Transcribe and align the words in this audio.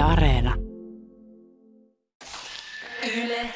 Areena. 0.00 0.54
Yle 3.02 3.54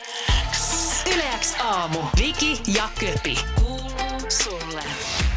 X. 0.50 1.04
Yle 1.06 1.24
X 1.36 1.54
aamu. 1.60 1.98
Viki 2.18 2.60
ja 2.66 2.88
Köpi. 3.00 3.38
Kuuluu 3.60 4.20
sulle. 4.28 4.82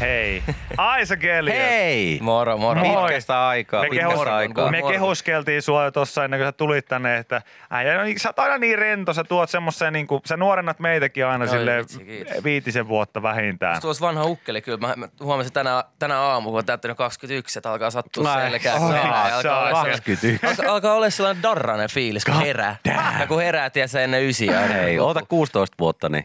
Hei. 0.00 0.42
Aisa 0.76 1.16
Kelly. 1.16 1.50
Hei! 1.50 2.18
Moro, 2.22 2.58
moro. 2.58 2.80
Moi. 2.84 3.02
Pitkästä 3.06 3.48
aikaa, 3.48 3.82
Me, 3.82 3.88
pitkästä 3.88 4.14
kehus, 4.14 4.28
aikaa. 4.28 4.70
me 4.70 4.82
kehuskeltiin 4.82 5.62
sua 5.62 5.84
jo 5.84 5.90
tuossa 5.90 6.24
ennen 6.24 6.40
kuin 6.40 6.46
sä 6.46 6.52
tulit 6.52 6.86
tänne, 6.86 7.16
että 7.16 7.42
äijä, 7.70 7.94
no, 7.98 8.02
sä 8.16 8.28
oot 8.28 8.38
aina 8.38 8.58
niin 8.58 8.78
rento, 8.78 9.12
sä 9.14 9.24
tuot 9.24 9.50
semmoisen, 9.50 9.92
niin 9.92 10.06
kuin, 10.06 10.22
sä 10.26 10.36
nuorennat 10.36 10.78
meitäkin 10.80 11.26
aina 11.26 11.44
Oi, 11.44 11.48
sille 11.48 11.78
vitsi, 11.78 12.24
viitisen 12.44 12.88
vuotta 12.88 13.22
vähintään. 13.22 13.80
Tuossa 13.80 14.06
vanha 14.06 14.24
ukkeli 14.24 14.62
kyllä. 14.62 14.78
Mä, 14.78 14.94
mä 14.96 15.08
huomasin 15.20 15.52
tänä, 15.52 15.84
tänä 15.98 16.20
aamu, 16.20 16.50
kun 16.50 16.58
on 16.58 16.64
täyttänyt 16.66 16.96
21, 16.96 17.58
että 17.58 17.70
alkaa 17.70 17.90
sattua 17.90 18.32
Ai, 18.32 18.42
selkää. 18.50 18.74
oh, 18.74 18.90
se 18.90 18.98
alkaa, 18.98 19.24
on 19.24 19.32
olla 19.32 19.42
sellainen, 19.42 19.90
21. 19.90 20.46
alkaa, 20.46 20.72
alkaa 20.74 20.94
olla 20.94 21.10
sellainen 21.10 21.42
darranen 21.42 21.90
fiilis, 21.90 22.24
kun 22.24 22.34
herää. 22.34 22.76
Ja 23.20 23.26
kun 23.26 23.42
herää, 23.42 23.70
tiedätkö, 23.70 24.00
ennen 24.00 24.24
ysiä. 24.24 24.60
Hei, 24.60 24.98
oota 24.98 25.20
16 25.28 25.74
vuotta, 25.78 26.08
niin 26.08 26.24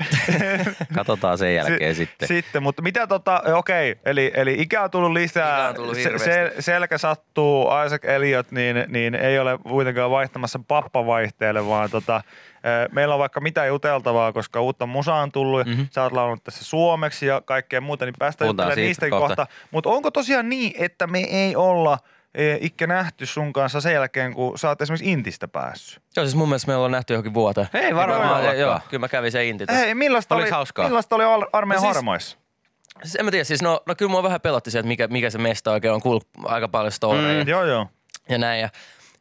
katsotaan 0.95 1.38
sen 1.38 1.55
jälkeen 1.55 1.95
sitten. 1.95 2.27
Sitten, 2.27 2.63
mutta 2.63 2.81
mitä 2.81 3.08
tota, 3.08 3.41
okei, 3.63 3.95
eli, 4.05 4.31
eli 4.35 4.55
ikä 4.59 4.84
on 4.84 4.91
tullut 4.91 5.12
lisää, 5.12 5.70
on 5.70 5.76
tullut 5.76 5.95
se, 5.95 6.17
se, 6.17 6.53
selkä 6.59 6.98
sattuu, 6.98 7.67
Isaac 7.86 8.05
Elliot, 8.05 8.52
niin, 8.52 8.86
niin 8.88 9.16
ei 9.16 9.39
ole 9.39 9.58
kuitenkaan 9.58 10.12
vaihtamassa 10.12 10.59
pappavaihteelle, 10.67 11.67
vaan 11.67 11.89
tota, 11.89 12.22
meillä 12.91 13.16
on 13.16 13.20
vaikka 13.20 13.41
mitä 13.41 13.66
juteltavaa, 13.66 14.34
koska 14.34 14.62
uutta 14.62 14.86
musaa 14.86 15.22
on 15.22 15.31
tullut, 15.31 15.67
mm-hmm. 15.67 15.88
sä 15.91 16.03
oot 16.03 16.13
laulunut 16.13 16.44
tässä 16.44 16.63
suomeksi 16.66 17.26
ja 17.26 17.41
kaikkea 17.41 17.81
muuta, 17.81 18.05
niin 18.05 18.16
päästään 18.20 18.48
juttelemaan 18.48 18.77
niistäkin 18.77 19.12
kohta. 19.12 19.36
kohta. 19.36 19.48
Mutta 19.72 19.89
onko 19.89 20.11
tosiaan 20.11 20.50
niin, 20.50 20.73
että 20.80 21.08
me 21.08 21.20
ei 21.20 21.55
olla 21.55 21.98
eh, 22.36 22.58
Ikke 22.61 22.88
nähty 22.88 23.25
sun 23.25 23.53
kanssa 23.53 23.81
sen 23.81 23.94
jälkeen, 23.94 24.34
kun 24.34 24.58
sä 24.58 24.70
oot 24.70 24.81
esimerkiksi 24.81 25.11
Intistä 25.11 25.48
päässyt? 25.48 26.03
Joo, 26.16 26.25
siis 26.25 26.36
mun 26.36 26.50
mielestä 26.50 26.67
me 26.72 26.75
ollaan 26.75 26.91
nähty 26.91 27.14
johonkin 27.14 27.34
vuoteen. 27.34 27.67
Hei, 27.73 27.95
varmaan 27.95 28.30
ollakaan. 28.30 28.59
Joo, 28.59 28.80
kyllä 28.89 29.00
mä 29.00 29.08
kävin 29.08 29.31
sen 29.31 29.45
inti. 29.45 29.66
Hei, 29.72 29.95
millaista 29.95 30.36
oli, 30.36 30.50
hauskaa? 30.50 30.86
millaista 30.86 31.16
oli 31.16 31.23
ar- 31.23 31.50
armeijan 31.53 31.81
No 31.83 31.88
siis- 31.88 31.95
harmoissa? 31.95 32.38
Siis 33.02 33.16
en 33.16 33.25
mä 33.25 33.31
tiedä, 33.31 33.44
siis 33.44 33.61
no, 33.61 33.83
no 33.86 33.95
kyllä 33.95 34.11
mua 34.11 34.23
vähän 34.23 34.41
pelotti 34.41 34.72
se, 34.72 34.80
että 34.80 34.88
mikä, 34.88 35.08
mikä 35.08 35.30
se 35.30 35.38
mesta 35.38 35.72
oikein 35.72 35.94
on. 35.94 36.02
Kuullut 36.02 36.27
aika 36.44 36.67
paljon 36.67 36.91
storeja. 36.91 37.44
Mm, 37.44 37.49
joo, 37.49 37.66
joo. 37.66 37.88
ja 38.30 38.38
näin. 38.38 38.61
Ja, 38.61 38.69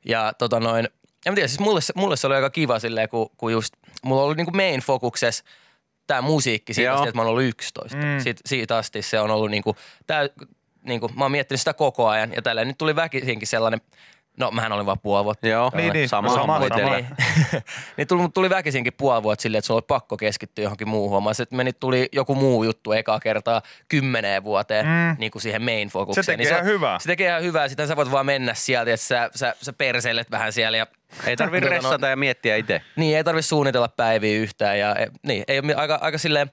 ja 0.04 0.32
tota 0.38 0.60
noin, 0.60 0.88
en 1.26 1.32
mä 1.32 1.34
tiedä, 1.34 1.48
siis 1.48 1.60
mulle, 1.60 1.80
mulle 1.94 2.16
se 2.16 2.26
oli 2.26 2.34
aika 2.34 2.50
kiva 2.50 2.78
silleen, 2.78 3.08
kun, 3.08 3.30
kun 3.36 3.52
just, 3.52 3.74
mulla 4.04 4.22
oli 4.22 4.34
niinku 4.34 4.52
main 4.52 4.80
fokuksessa 4.80 5.44
tämä 6.06 6.22
musiikki 6.22 6.74
siitä 6.74 6.94
asti, 6.94 7.08
että 7.08 7.18
mä 7.18 7.22
oon 7.22 7.30
ollut 7.30 7.42
11. 7.42 7.96
Mm. 7.96 8.04
Mm. 8.04 8.20
Siit, 8.20 8.40
siitä 8.46 8.76
asti 8.76 9.02
se 9.02 9.20
on 9.20 9.30
ollut 9.30 9.50
niinku, 9.50 9.76
tää, 10.06 10.28
niinku, 10.82 11.10
mä 11.16 11.24
oon 11.24 11.32
miettinyt 11.32 11.60
sitä 11.60 11.74
koko 11.74 12.08
ajan 12.08 12.32
ja 12.32 12.42
tällä 12.42 12.64
nyt 12.64 12.78
tuli 12.78 12.96
väkisinkin 12.96 13.48
sellainen, 13.48 13.80
no 14.38 14.50
mähän 14.50 14.72
olin 14.72 14.86
vaan 14.86 14.98
puoli 15.00 15.24
vuotta. 15.24 15.48
Joo, 15.48 15.70
Niin, 15.74 15.92
niin, 15.92 16.08
sama, 16.08 16.28
sama, 16.28 16.60
sama. 16.68 16.94
Niin, 16.96 17.06
niin 17.96 18.08
tuli, 18.08 18.28
tuli 18.34 18.50
väkisinkin 18.50 18.92
puoli 18.96 19.22
vuotta 19.22 19.42
silleen, 19.42 19.58
että 19.58 19.66
sulla 19.66 19.78
oli 19.78 19.84
pakko 19.88 20.16
keskittyä 20.16 20.62
johonkin 20.62 20.88
muuhun. 20.88 21.22
Mä 21.24 21.34
sitten 21.34 21.56
meni, 21.56 21.72
tuli 21.72 22.08
joku 22.12 22.34
muu 22.34 22.64
juttu 22.64 22.92
ekaa 22.92 23.20
kertaa 23.20 23.62
kymmeneen 23.88 24.44
vuoteen 24.44 24.86
Mm. 24.86 25.16
niin 25.18 25.30
kuin 25.32 25.42
siihen 25.42 25.62
main 25.62 25.88
fokukseen. 25.88 26.24
Se 26.24 26.32
tekee 26.32 26.44
niin 26.44 26.52
ihan 26.54 26.64
hyvää. 26.64 26.98
Se 26.98 27.06
tekee 27.06 27.28
ihan 27.28 27.42
hyvää. 27.42 27.68
Sitten 27.68 27.88
sä 27.88 27.96
voit 27.96 28.10
vaan 28.10 28.26
mennä 28.26 28.54
sieltä, 28.54 28.92
että 28.94 29.06
sä, 29.06 29.30
sä, 29.34 29.54
sä 29.62 29.72
perseilet 29.72 30.30
vähän 30.30 30.52
siellä. 30.52 30.78
Ja, 30.78 30.86
Ei 31.26 31.36
tarvi 31.36 31.56
Tota, 31.60 31.70
no- 31.74 31.76
ressata 31.76 32.06
ja 32.08 32.16
miettiä 32.16 32.56
itse. 32.56 32.82
Niin, 32.96 33.16
ei 33.16 33.24
tarvi 33.24 33.42
suunnitella 33.42 33.88
päiviä 33.88 34.38
yhtään. 34.38 34.78
Ja, 34.78 34.96
e, 34.96 35.06
niin, 35.22 35.44
ei 35.48 35.58
ole 35.58 35.74
aika, 35.74 35.98
aika 36.02 36.18
silleen, 36.18 36.50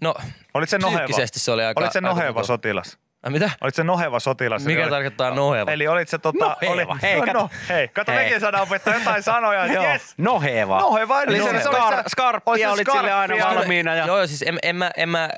no 0.00 0.14
Olit 0.54 0.68
se 0.68 0.78
noheva? 0.78 1.06
se 1.26 1.50
oli 1.52 1.64
aika... 1.64 1.80
Olit 1.80 1.92
se 1.92 1.98
aika 1.98 2.08
noheva 2.08 2.28
mukava. 2.28 2.46
sotilas? 2.46 2.98
Mitä? 3.28 3.50
Olit 3.60 3.74
se 3.74 3.84
noheva 3.84 4.20
sotilas? 4.20 4.64
Mikä 4.64 4.82
oli- 4.82 4.90
tarkoittaa 4.90 5.30
noheva? 5.34 5.70
Eli 5.70 5.88
olit 5.88 6.08
se 6.08 6.18
tota... 6.18 6.44
Noheva. 6.44 6.72
Oli, 6.92 7.00
Hei, 7.02 7.20
no, 7.20 7.26
kato. 7.26 7.38
no, 7.38 7.50
hei, 7.68 7.88
kato 7.88 8.12
Hei. 8.12 8.24
mekin 8.24 8.40
saadaan 8.40 8.62
opettaa 8.62 8.94
jotain 8.94 9.22
sanoja. 9.22 9.66
Joo, 9.66 9.84
Yes. 9.84 10.02
noheva. 10.18 10.80
Noheva, 10.80 11.22
eli 11.22 11.36
Eli 11.38 11.44
se- 11.44 11.60
skar, 11.62 11.94
se- 11.96 12.02
skarppia 12.08 12.52
oli 12.52 12.60
se 12.60 12.68
olit 12.68 12.88
sille 12.92 13.12
aina 13.12 13.34
valmiina. 13.46 13.94
Ja... 13.94 14.06
Joo, 14.06 14.16
joo, 14.16 14.26
siis 14.26 14.42
en, 14.46 14.58
en, 14.62 14.76
mä, 14.76 14.90
en 14.96 15.08
mä, 15.08 15.30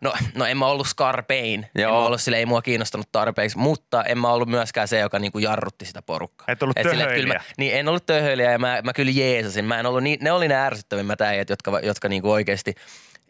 no, 0.00 0.12
no 0.34 0.44
en 0.44 0.56
mä 0.58 0.66
ollut 0.66 0.86
Scarpain. 0.86 1.66
En 1.74 1.82
Joo. 1.82 1.92
mä 2.00 2.06
ollut 2.06 2.20
sille, 2.20 2.36
ei 2.38 2.46
mua 2.46 2.62
kiinnostanut 2.62 3.08
tarpeeksi, 3.12 3.58
mutta 3.58 4.04
en 4.04 4.18
mä 4.18 4.28
ollut 4.28 4.48
myöskään 4.48 4.88
se, 4.88 4.98
joka 4.98 5.18
niinku 5.18 5.38
jarrutti 5.38 5.84
sitä 5.84 6.02
porukkaa. 6.02 6.44
Et 6.48 6.62
ollut 6.62 6.76
silleen, 6.82 7.08
että 7.08 7.20
kyllä. 7.20 7.34
Mä, 7.34 7.40
niin, 7.58 7.74
en 7.74 7.88
ollut 7.88 8.06
töhöilijä 8.06 8.52
ja 8.52 8.58
mä, 8.58 8.80
mä 8.84 8.92
kyllä 8.92 9.12
jeesasin. 9.14 9.64
Mä 9.64 9.80
en 9.80 9.86
ollut 9.86 10.02
niin, 10.02 10.18
ne 10.22 10.32
oli 10.32 10.48
ne 10.48 10.54
ärsyttävimmät 10.56 11.20
äijät, 11.20 11.50
jotka, 11.50 11.80
jotka 11.82 12.08
niinku 12.08 12.30
oikeasti 12.30 12.74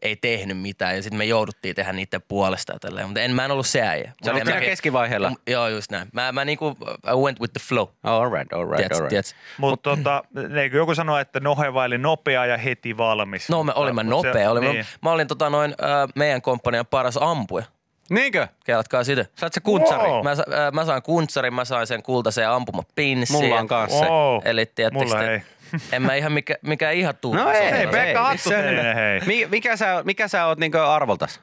ei 0.03 0.17
tehnyt 0.17 0.59
mitään 0.59 0.97
ja 0.97 1.03
sitten 1.03 1.19
me 1.19 1.25
jouduttiin 1.25 1.75
tehdä 1.75 1.93
niiden 1.93 2.23
puolesta 2.29 2.73
tälleen. 2.81 3.07
Mutta 3.07 3.21
en, 3.21 3.35
mä 3.35 3.45
en 3.45 3.51
ollut 3.51 3.67
se 3.67 3.83
äijä. 3.83 4.13
Sä 4.25 4.31
olit 4.31 4.41
En 4.41 4.47
mä- 4.47 4.53
siinä 4.53 4.67
keskivaiheella. 4.67 5.33
Joo, 5.47 5.69
just 5.69 5.91
näin. 5.91 6.09
Mä, 6.13 6.33
mä 6.33 6.45
niinku, 6.45 6.77
I 7.13 7.17
went 7.17 7.41
with 7.41 7.53
the 7.53 7.61
flow. 7.69 7.87
All 8.03 8.31
right, 8.31 8.53
all 8.53 8.65
right, 8.65 8.77
Tiedätkö, 8.77 8.95
all 8.97 9.01
right. 9.01 9.09
tiedätkö? 9.09 9.33
Mutta 9.59 9.97
tota, 9.97 10.23
eikö 10.63 10.77
joku 10.77 10.95
sano, 10.95 11.19
että 11.19 11.41
noheva 11.41 11.85
eli 11.85 11.99
nopea 11.99 12.47
ja 12.47 12.57
heti 12.57 12.97
valmis? 12.97 13.49
No 13.49 13.65
mä 13.65 13.73
olin 13.73 13.95
mä 13.95 14.03
Mut 14.05 14.21
se- 14.23 14.29
nopea. 14.29 14.51
Olin, 14.51 14.63
niin. 14.65 14.77
mä, 14.77 14.85
mä 15.03 15.11
olin 15.13 15.27
tota 15.29 15.51
noin, 15.51 15.75
äh, 15.83 16.09
meidän 16.15 16.43
komppanian 16.43 16.87
paras 16.87 17.19
ampuja. 17.21 17.65
Niinkö? 18.11 18.47
Kelatkaa 18.65 19.05
sitä. 19.05 19.27
Saat 19.35 19.53
se 19.53 19.61
kuntsari? 19.61 20.09
Wow. 20.09 20.25
Mä, 20.25 20.31
äh, 20.31 20.37
mä 20.73 20.85
sain 20.85 21.03
kuntsarin, 21.03 21.55
mä 21.55 21.65
sain 21.65 21.87
sen 21.87 22.03
kultaisen 22.03 22.49
ampumapinssin. 22.49 23.37
Mulla 23.37 23.61
on 23.61 23.69
kanssa 23.69 23.99
se. 23.99 24.05
Wow. 24.05 24.41
Eli 24.45 24.67
Mulla 24.93 25.19
te- 25.19 25.33
ei. 25.33 25.43
En 25.93 26.03
mä 26.03 26.15
ihan 26.15 26.33
mikä, 26.33 26.55
mikä 26.63 26.91
ihan 26.91 27.15
tuu. 27.21 27.35
No 27.35 27.51
ei, 27.51 27.71
Hei, 27.71 27.87
Pekka. 27.87 28.23
Hattu 28.25 28.51
hei. 28.95 29.21
Mi- 29.27 29.47
Mikä 29.51 29.77
sä, 29.77 30.03
mikä 30.05 30.29
sä 30.29 30.47
oot 30.47 30.59
niinku 30.59 30.79
arvoltas? 30.79 31.41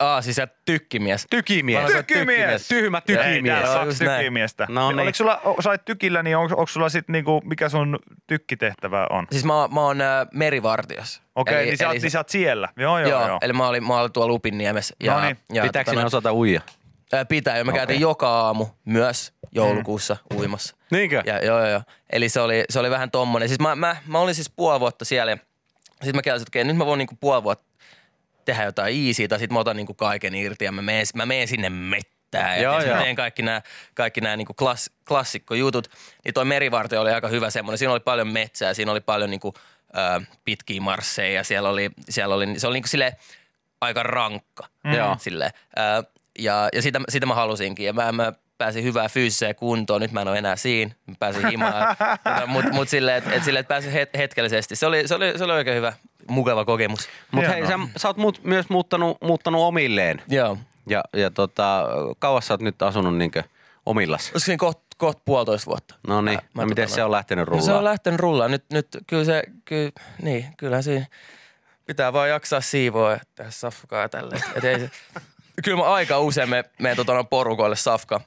Aa, 0.00 0.22
siis 0.22 0.36
sä 0.36 0.48
tykkimies. 0.64 1.26
Tykimies. 1.30 1.82
Mä 1.82 1.88
se 1.88 2.02
Tykimies. 2.02 2.68
Tyhmä 2.68 2.98
Ei, 2.98 3.02
tykimies. 3.16 3.60
täällä 3.60 3.80
Joo, 3.80 3.88
on 3.88 4.18
tykimiestä. 4.18 4.66
No 4.68 4.92
niin. 4.92 5.00
Oliko 5.00 5.14
sulla, 5.16 5.40
sä 5.62 5.70
olit 5.70 5.84
tykillä, 5.84 6.22
niin 6.22 6.36
onko, 6.36 6.54
onko 6.54 6.66
sulla 6.66 6.88
sitten 6.88 7.12
niinku, 7.12 7.40
mikä 7.44 7.68
sun 7.68 7.98
tykkitehtävä 8.26 9.06
on? 9.10 9.26
Siis 9.30 9.44
mä, 9.44 9.54
oon- 9.60 9.74
mä 9.74 9.80
oon 9.80 10.00
äh, 10.00 10.26
merivartiossa. 10.34 11.22
Okei, 11.34 11.54
Eli- 11.58 11.64
niin, 11.66 11.78
sä, 11.78 11.84
oot- 11.88 11.90
eli 11.90 11.98
niin 11.98 12.10
sä 12.10 12.18
oot 12.18 12.28
siellä. 12.28 12.68
Joo, 12.76 12.98
joo, 12.98 13.10
joo, 13.10 13.26
joo. 13.28 13.38
eli 13.42 13.52
mä 13.52 13.68
olin, 13.68 13.86
mä 13.86 14.00
olin 14.00 14.12
tuolla 14.12 14.32
Upinniemessä. 14.34 14.94
Ja, 15.02 15.14
Noniin. 15.14 15.38
ja, 15.52 15.62
Pitääkö 15.62 15.90
tota 15.92 16.06
osata 16.06 16.32
uija? 16.34 16.60
Ää, 17.12 17.24
Pitää, 17.24 17.58
ja 17.58 17.64
me 17.64 17.70
Okei. 17.70 17.80
käytiin 17.80 18.00
joka 18.00 18.28
aamu 18.28 18.66
myös 18.84 19.32
joulukuussa 19.52 20.16
uimassa. 20.34 20.76
Niinkö? 20.90 21.22
Ja, 21.26 21.44
joo, 21.44 21.58
joo, 21.58 21.68
joo. 21.68 21.82
Eli 22.12 22.28
se 22.28 22.40
oli, 22.40 22.64
se 22.70 22.78
oli 22.80 22.90
vähän 22.90 23.10
tommonen. 23.10 23.48
Siis 23.48 23.60
mä, 23.60 23.76
mä, 23.76 23.96
mä 24.06 24.18
olin 24.18 24.34
siis 24.34 24.50
puoli 24.56 24.80
vuotta 24.80 25.04
siellä 25.04 25.30
ja 25.30 25.36
sitten 25.90 26.16
mä 26.16 26.22
käsin, 26.22 26.42
että 26.42 26.50
okei, 26.50 26.64
nyt 26.64 26.76
mä 26.76 26.86
voin 26.86 26.98
niinku 26.98 27.16
puoli 27.20 27.42
vuotta 27.42 27.69
tehdä 28.44 28.64
jotain 28.64 29.06
easy 29.06 29.28
tai 29.28 29.38
sitten 29.38 29.54
mä 29.54 29.60
otan 29.60 29.76
niinku 29.76 29.94
kaiken 29.94 30.34
irti 30.34 30.64
ja 30.64 30.72
mä 30.72 30.82
menen, 30.82 31.06
mä 31.14 31.26
menen 31.26 31.48
sinne 31.48 31.70
mettään. 31.70 32.56
Ja 32.56 32.62
Joo, 32.62 32.80
joo, 32.80 32.88
joo. 32.88 33.02
teen 33.02 33.16
kaikki 33.16 33.42
nämä 33.42 33.62
kaikki 33.94 34.20
nää 34.20 34.36
niinku 34.36 34.54
klass, 34.54 34.90
klassikkojutut. 35.08 35.90
Niin 36.24 36.34
toi 36.34 36.44
merivartio 36.44 37.00
oli 37.00 37.10
aika 37.10 37.28
hyvä 37.28 37.50
semmoinen. 37.50 37.78
Siinä 37.78 37.92
oli 37.92 38.00
paljon 38.00 38.28
metsää, 38.28 38.74
siinä 38.74 38.92
oli 38.92 39.00
paljon 39.00 39.30
niinku, 39.30 39.54
ö, 39.96 40.20
pitkiä 40.44 40.80
marsseja 40.80 41.34
ja 41.34 41.44
siellä 41.44 41.68
oli, 41.68 41.90
siellä 42.08 42.34
oli, 42.34 42.58
se 42.58 42.66
oli 42.66 42.74
niinku 42.74 42.88
silleen 42.88 43.12
aika 43.80 44.02
rankka. 44.02 44.66
Mm. 44.84 44.92
Joo. 44.92 45.16
Silleen. 45.20 45.50
Ö, 45.78 46.04
ja 46.38 46.68
ja 46.72 46.82
sitä, 46.82 47.00
sitä 47.08 47.26
mä 47.26 47.34
halusinkin. 47.34 47.86
Ja 47.86 47.92
mä, 47.92 48.12
mä 48.12 48.32
pääsin 48.58 48.84
hyvää 48.84 49.08
fyysiseen 49.08 49.54
kuntoon. 49.54 50.00
Nyt 50.00 50.12
mä 50.12 50.22
en 50.22 50.28
ole 50.28 50.38
enää 50.38 50.56
siinä. 50.56 50.94
Mä 51.06 51.14
pääsin 51.18 51.48
himaan. 51.48 51.96
Mutta 52.46 52.72
mut 52.72 52.88
silleen, 52.88 53.16
että 53.16 53.32
et, 53.32 53.44
silleen, 53.44 53.60
et 53.60 53.68
pääsin 53.68 53.92
het, 53.92 54.10
hetkellisesti. 54.16 54.76
Se 54.76 54.86
oli, 54.86 55.08
se, 55.08 55.14
oli, 55.14 55.38
se 55.38 55.44
oli 55.44 55.52
oikein 55.52 55.76
hyvä, 55.76 55.92
mukava 56.28 56.64
kokemus. 56.64 57.08
Mutta 57.32 57.50
hei, 57.50 57.66
sä, 57.66 57.78
sä 57.96 58.08
oot 58.08 58.16
muut, 58.16 58.40
myös 58.44 58.68
muuttanut, 58.70 59.18
muuttanut 59.22 59.60
omilleen. 59.62 60.22
Joo. 60.28 60.58
Ja, 60.86 61.04
ja 61.12 61.30
tota, 61.30 61.84
kauas 62.18 62.46
sä 62.46 62.54
oot 62.54 62.60
nyt 62.62 62.82
asunut 62.82 63.16
niinkö 63.16 63.42
omillas? 63.86 64.20
Olisiko 64.22 64.38
siinä 64.38 64.58
kohta 64.58 64.82
koht 64.96 65.18
puolitoista 65.24 65.66
vuotta? 65.66 65.94
No 66.08 66.20
niin, 66.22 66.38
Mä- 66.38 66.42
mä 66.54 66.62
no 66.62 66.68
miten 66.68 66.84
tota 66.84 66.94
se 66.94 67.04
on 67.04 67.10
lähtenyt 67.10 67.48
No 67.48 67.54
se 67.54 67.60
on 67.60 67.66
rullaan? 67.66 67.84
lähtenyt 67.84 68.20
rullaan. 68.20 68.50
Nyt, 68.50 68.64
nyt 68.72 68.88
kyllä 69.06 69.24
se, 69.24 69.42
kyllä, 69.64 69.90
niin, 70.22 70.46
kyllähän 70.56 70.82
siinä 70.82 71.06
pitää 71.86 72.12
vaan 72.12 72.28
jaksaa 72.28 72.60
siivoa 72.60 73.10
ja 73.10 73.20
tehdä 73.34 73.50
safkaa 73.50 74.00
ja 74.02 74.08
tälleen. 74.08 74.42
Et 74.54 74.64
ei 74.64 74.80
se, 74.80 74.90
kyllä 75.64 75.76
mä 75.76 75.84
aika 75.92 76.18
usein 76.18 76.48
me, 76.48 76.64
menen 76.78 76.96
tota 76.96 77.24
porukoille 77.24 77.76
safka, 77.76 78.20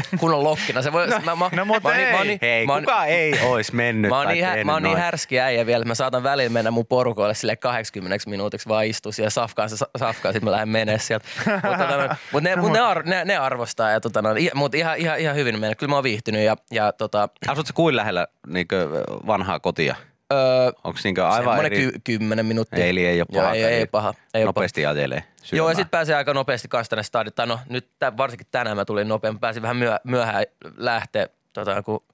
kun 0.20 0.34
on 0.34 0.44
lokkina. 0.44 0.82
Se 0.82 0.92
voi, 0.92 1.06
no, 1.06 1.18
mä, 1.24 1.36
mä, 1.36 1.50
no 1.56 1.64
mut 1.64 1.82
mä, 1.82 1.88
oon 1.88 1.96
niin- 1.96 2.08
ei. 2.08 2.12
mä, 2.12 2.18
oon 2.18 2.26
niin- 2.26 2.38
Hei, 2.42 2.66
mä, 2.66 2.72
oon- 2.72 2.82
kuka 2.82 3.04
ei 3.04 3.32
ois 3.50 3.72
mennyt 3.72 4.08
Mä 4.08 4.18
oon, 4.18 4.28
niin, 4.28 4.44
hä- 4.44 4.64
mä 4.64 4.72
oon 4.72 4.82
niin 4.82 4.98
härski 4.98 5.40
äijä 5.40 5.66
vielä, 5.66 5.82
että 5.82 5.88
mä 5.88 5.94
saatan 5.94 6.22
välillä 6.22 6.50
mennä 6.50 6.70
mun 6.70 6.86
porukoille 6.86 7.34
sille 7.34 7.56
80 7.56 8.30
minuutiksi 8.30 8.68
vaan 8.68 8.86
istua 8.86 9.12
siellä 9.12 9.30
safkaan 9.30 9.70
se 9.70 9.76
sa- 9.76 9.88
safkaa, 9.98 10.32
sit 10.32 10.42
mä 10.42 10.50
lähden 10.50 10.68
menee 10.68 10.98
sieltä. 10.98 11.24
Mutta 11.68 11.78
tota, 11.86 12.16
mut 12.32 12.42
ne, 12.42 12.56
mut 12.56 12.72
ne, 12.72 12.80
ar- 12.80 13.02
ne, 13.06 13.24
ne, 13.24 13.36
arvostaa 13.36 13.90
ja 13.90 14.00
tota, 14.00 14.22
noin, 14.22 14.38
i- 14.38 14.50
mut 14.54 14.74
ihan, 14.74 14.98
ihan, 14.98 15.18
ihan 15.18 15.36
hyvin 15.36 15.60
mennä. 15.60 15.74
Kyllä 15.74 15.90
mä 15.90 15.96
oon 15.96 16.04
viihtynyt 16.04 16.42
ja, 16.44 16.56
ja 16.70 16.92
tota, 16.92 17.28
Asut 17.48 17.66
sä 17.66 17.72
kuin 17.72 17.96
lähellä 17.96 18.26
niinkö 18.46 18.88
vanhaa 19.26 19.60
kotia? 19.60 19.96
Öö, 20.32 20.72
Onks 20.84 21.04
niinkö 21.04 21.28
aivan 21.28 21.66
eri? 21.66 21.76
ky- 21.76 21.92
kymmenen 22.04 22.46
minuuttia. 22.46 22.84
Eli 22.84 23.06
ei 23.06 23.18
Joo, 23.18 23.26
paha. 23.34 23.52
ei, 23.52 23.64
ei, 23.64 23.74
ei 23.74 23.86
paha. 23.86 24.14
Ei 24.34 24.44
Nopeasti 24.44 24.86
ajelee 24.86 25.20
paha. 25.20 25.32
Joo, 25.52 25.68
ja 25.68 25.74
sitten 25.74 25.90
pääsee 25.90 26.16
aika 26.16 26.34
nopeasti 26.34 26.68
kastanen 26.68 27.04
stadit. 27.04 27.34
Tai 27.34 27.46
no 27.46 27.58
nyt 27.68 27.88
tä, 27.98 28.16
varsinkin 28.16 28.46
tänään 28.50 28.76
mä 28.76 28.84
tulin 28.84 29.08
nopeammin. 29.08 29.40
Pääsin 29.40 29.62
vähän 29.62 29.76
myö, 29.76 29.96
myöhään 30.04 30.44
lähteä, 30.76 31.28
tota, 31.52 31.82
kun 31.82 32.04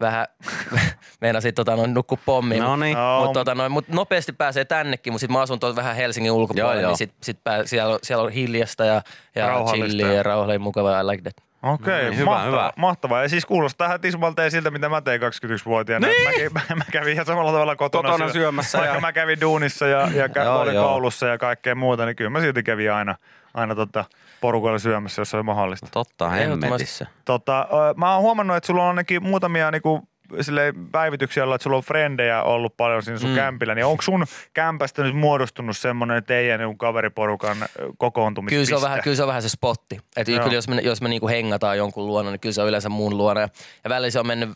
vähän 0.00 0.26
meinasin 1.20 1.54
tota, 1.54 1.76
noin, 1.76 1.94
nukku 1.94 2.18
pommiin. 2.26 2.62
No 2.62 2.76
niin. 2.76 2.98
Joo. 2.98 3.20
Mutta 3.24 3.40
tota, 3.40 3.54
noin, 3.54 3.72
mut 3.72 3.88
nopeasti 3.88 4.32
pääsee 4.32 4.64
tännekin, 4.64 5.12
mutta 5.12 5.20
sitten 5.20 5.32
mä 5.32 5.40
asun 5.42 5.60
tuolla 5.60 5.76
vähän 5.76 5.96
Helsingin 5.96 6.32
ulkopuolella, 6.32 6.72
Joo, 6.74 6.80
joo. 6.82 6.90
niin 6.90 6.98
sit, 6.98 7.12
sit 7.22 7.38
pää, 7.44 7.66
siellä, 7.66 7.92
on- 7.94 7.98
siellä 8.02 8.24
on 8.24 8.32
hiljasta 8.32 8.84
ja, 8.84 9.02
ja 9.34 9.46
Rauhallista. 9.46 9.86
chilliä 9.86 10.12
ja 10.12 10.22
rauhallinen 10.22 10.60
mukava. 10.62 11.00
I 11.00 11.06
like 11.06 11.22
that. 11.22 11.36
Okei, 11.64 12.02
No 12.04 12.08
niin, 12.10 12.18
hyvä, 12.18 12.30
mahtavaa, 12.30 12.62
hyvä. 12.62 12.72
mahtavaa. 12.76 13.22
Ja 13.22 13.28
siis 13.28 13.46
kuulostaa 13.46 13.86
ihan 13.86 14.00
tismalteen 14.00 14.50
siltä, 14.50 14.70
mitä 14.70 14.88
mä 14.88 15.00
tein 15.00 15.20
21-vuotiaana. 15.20 16.06
Niin. 16.08 16.52
Mä, 16.52 16.60
mä, 16.76 16.84
kävin 16.92 17.12
ihan 17.12 17.26
samalla 17.26 17.52
tavalla 17.52 17.76
kotona, 17.76 18.10
Kotona 18.10 18.32
syömässä 18.32 18.78
Vaikka 18.78 18.94
ja- 18.94 19.00
mä 19.00 19.12
kävin 19.12 19.40
duunissa 19.40 19.86
ja, 19.86 20.08
ja 20.14 20.26
kä- 20.26 20.44
Joo, 20.44 20.60
olin 20.60 20.74
joo. 20.74 20.88
koulussa 20.88 21.26
ja 21.26 21.38
kaikkea 21.38 21.74
muuta, 21.74 22.06
niin 22.06 22.16
kyllä 22.16 22.30
mä 22.30 22.40
silti 22.40 22.62
kävin 22.62 22.92
aina, 22.92 23.16
aina 23.54 23.74
tota 23.74 24.04
porukalla 24.40 24.78
syömässä, 24.78 25.20
jos 25.20 25.30
se 25.30 25.36
oli 25.36 25.44
mahdollista. 25.44 25.86
Totta, 25.90 26.28
hemmetissä. 26.28 27.06
Tota, 27.24 27.68
mä 27.96 28.12
oon 28.14 28.22
huomannut, 28.22 28.56
että 28.56 28.66
sulla 28.66 28.82
on 28.82 28.88
ainakin 28.88 29.22
muutamia 29.22 29.70
niinku, 29.70 30.08
silleen 30.40 30.88
päivityksiä 30.92 31.42
ollut, 31.42 31.54
että 31.54 31.62
sulla 31.62 31.76
on 31.76 31.82
frendejä 31.82 32.42
ollut 32.42 32.76
paljon 32.76 33.02
siinä 33.02 33.18
sun 33.18 33.30
mm. 33.30 33.36
kämpillä, 33.36 33.74
niin 33.74 33.84
onko 33.84 34.02
sun 34.02 34.26
kämpästä 34.54 35.02
nyt 35.02 35.16
muodostunut 35.16 35.76
semmoinen 35.76 36.24
teidän 36.24 36.60
niin 36.60 36.78
kaveriporukan 36.78 37.56
kokoontumispiste? 37.98 38.56
Kyllä 38.56 38.66
se, 38.80 38.84
on 38.84 38.90
vähän, 38.90 39.02
kyllä 39.02 39.16
se 39.16 39.22
on 39.22 39.28
vähän 39.28 39.42
se 39.42 39.48
spotti. 39.48 40.00
Että 40.16 40.32
Joo. 40.32 40.42
kyllä 40.42 40.54
jos 40.54 40.68
me, 40.68 40.80
jos 40.80 41.02
me 41.02 41.08
niinku 41.08 41.28
hengataan 41.28 41.78
jonkun 41.78 42.06
luona, 42.06 42.30
niin 42.30 42.40
kyllä 42.40 42.52
se 42.52 42.62
on 42.62 42.68
yleensä 42.68 42.88
mun 42.88 43.16
luona. 43.16 43.40
Ja, 43.40 43.48
ja 43.84 43.90
välillä 43.90 44.10
se 44.10 44.20
on 44.20 44.26
mennyt 44.26 44.50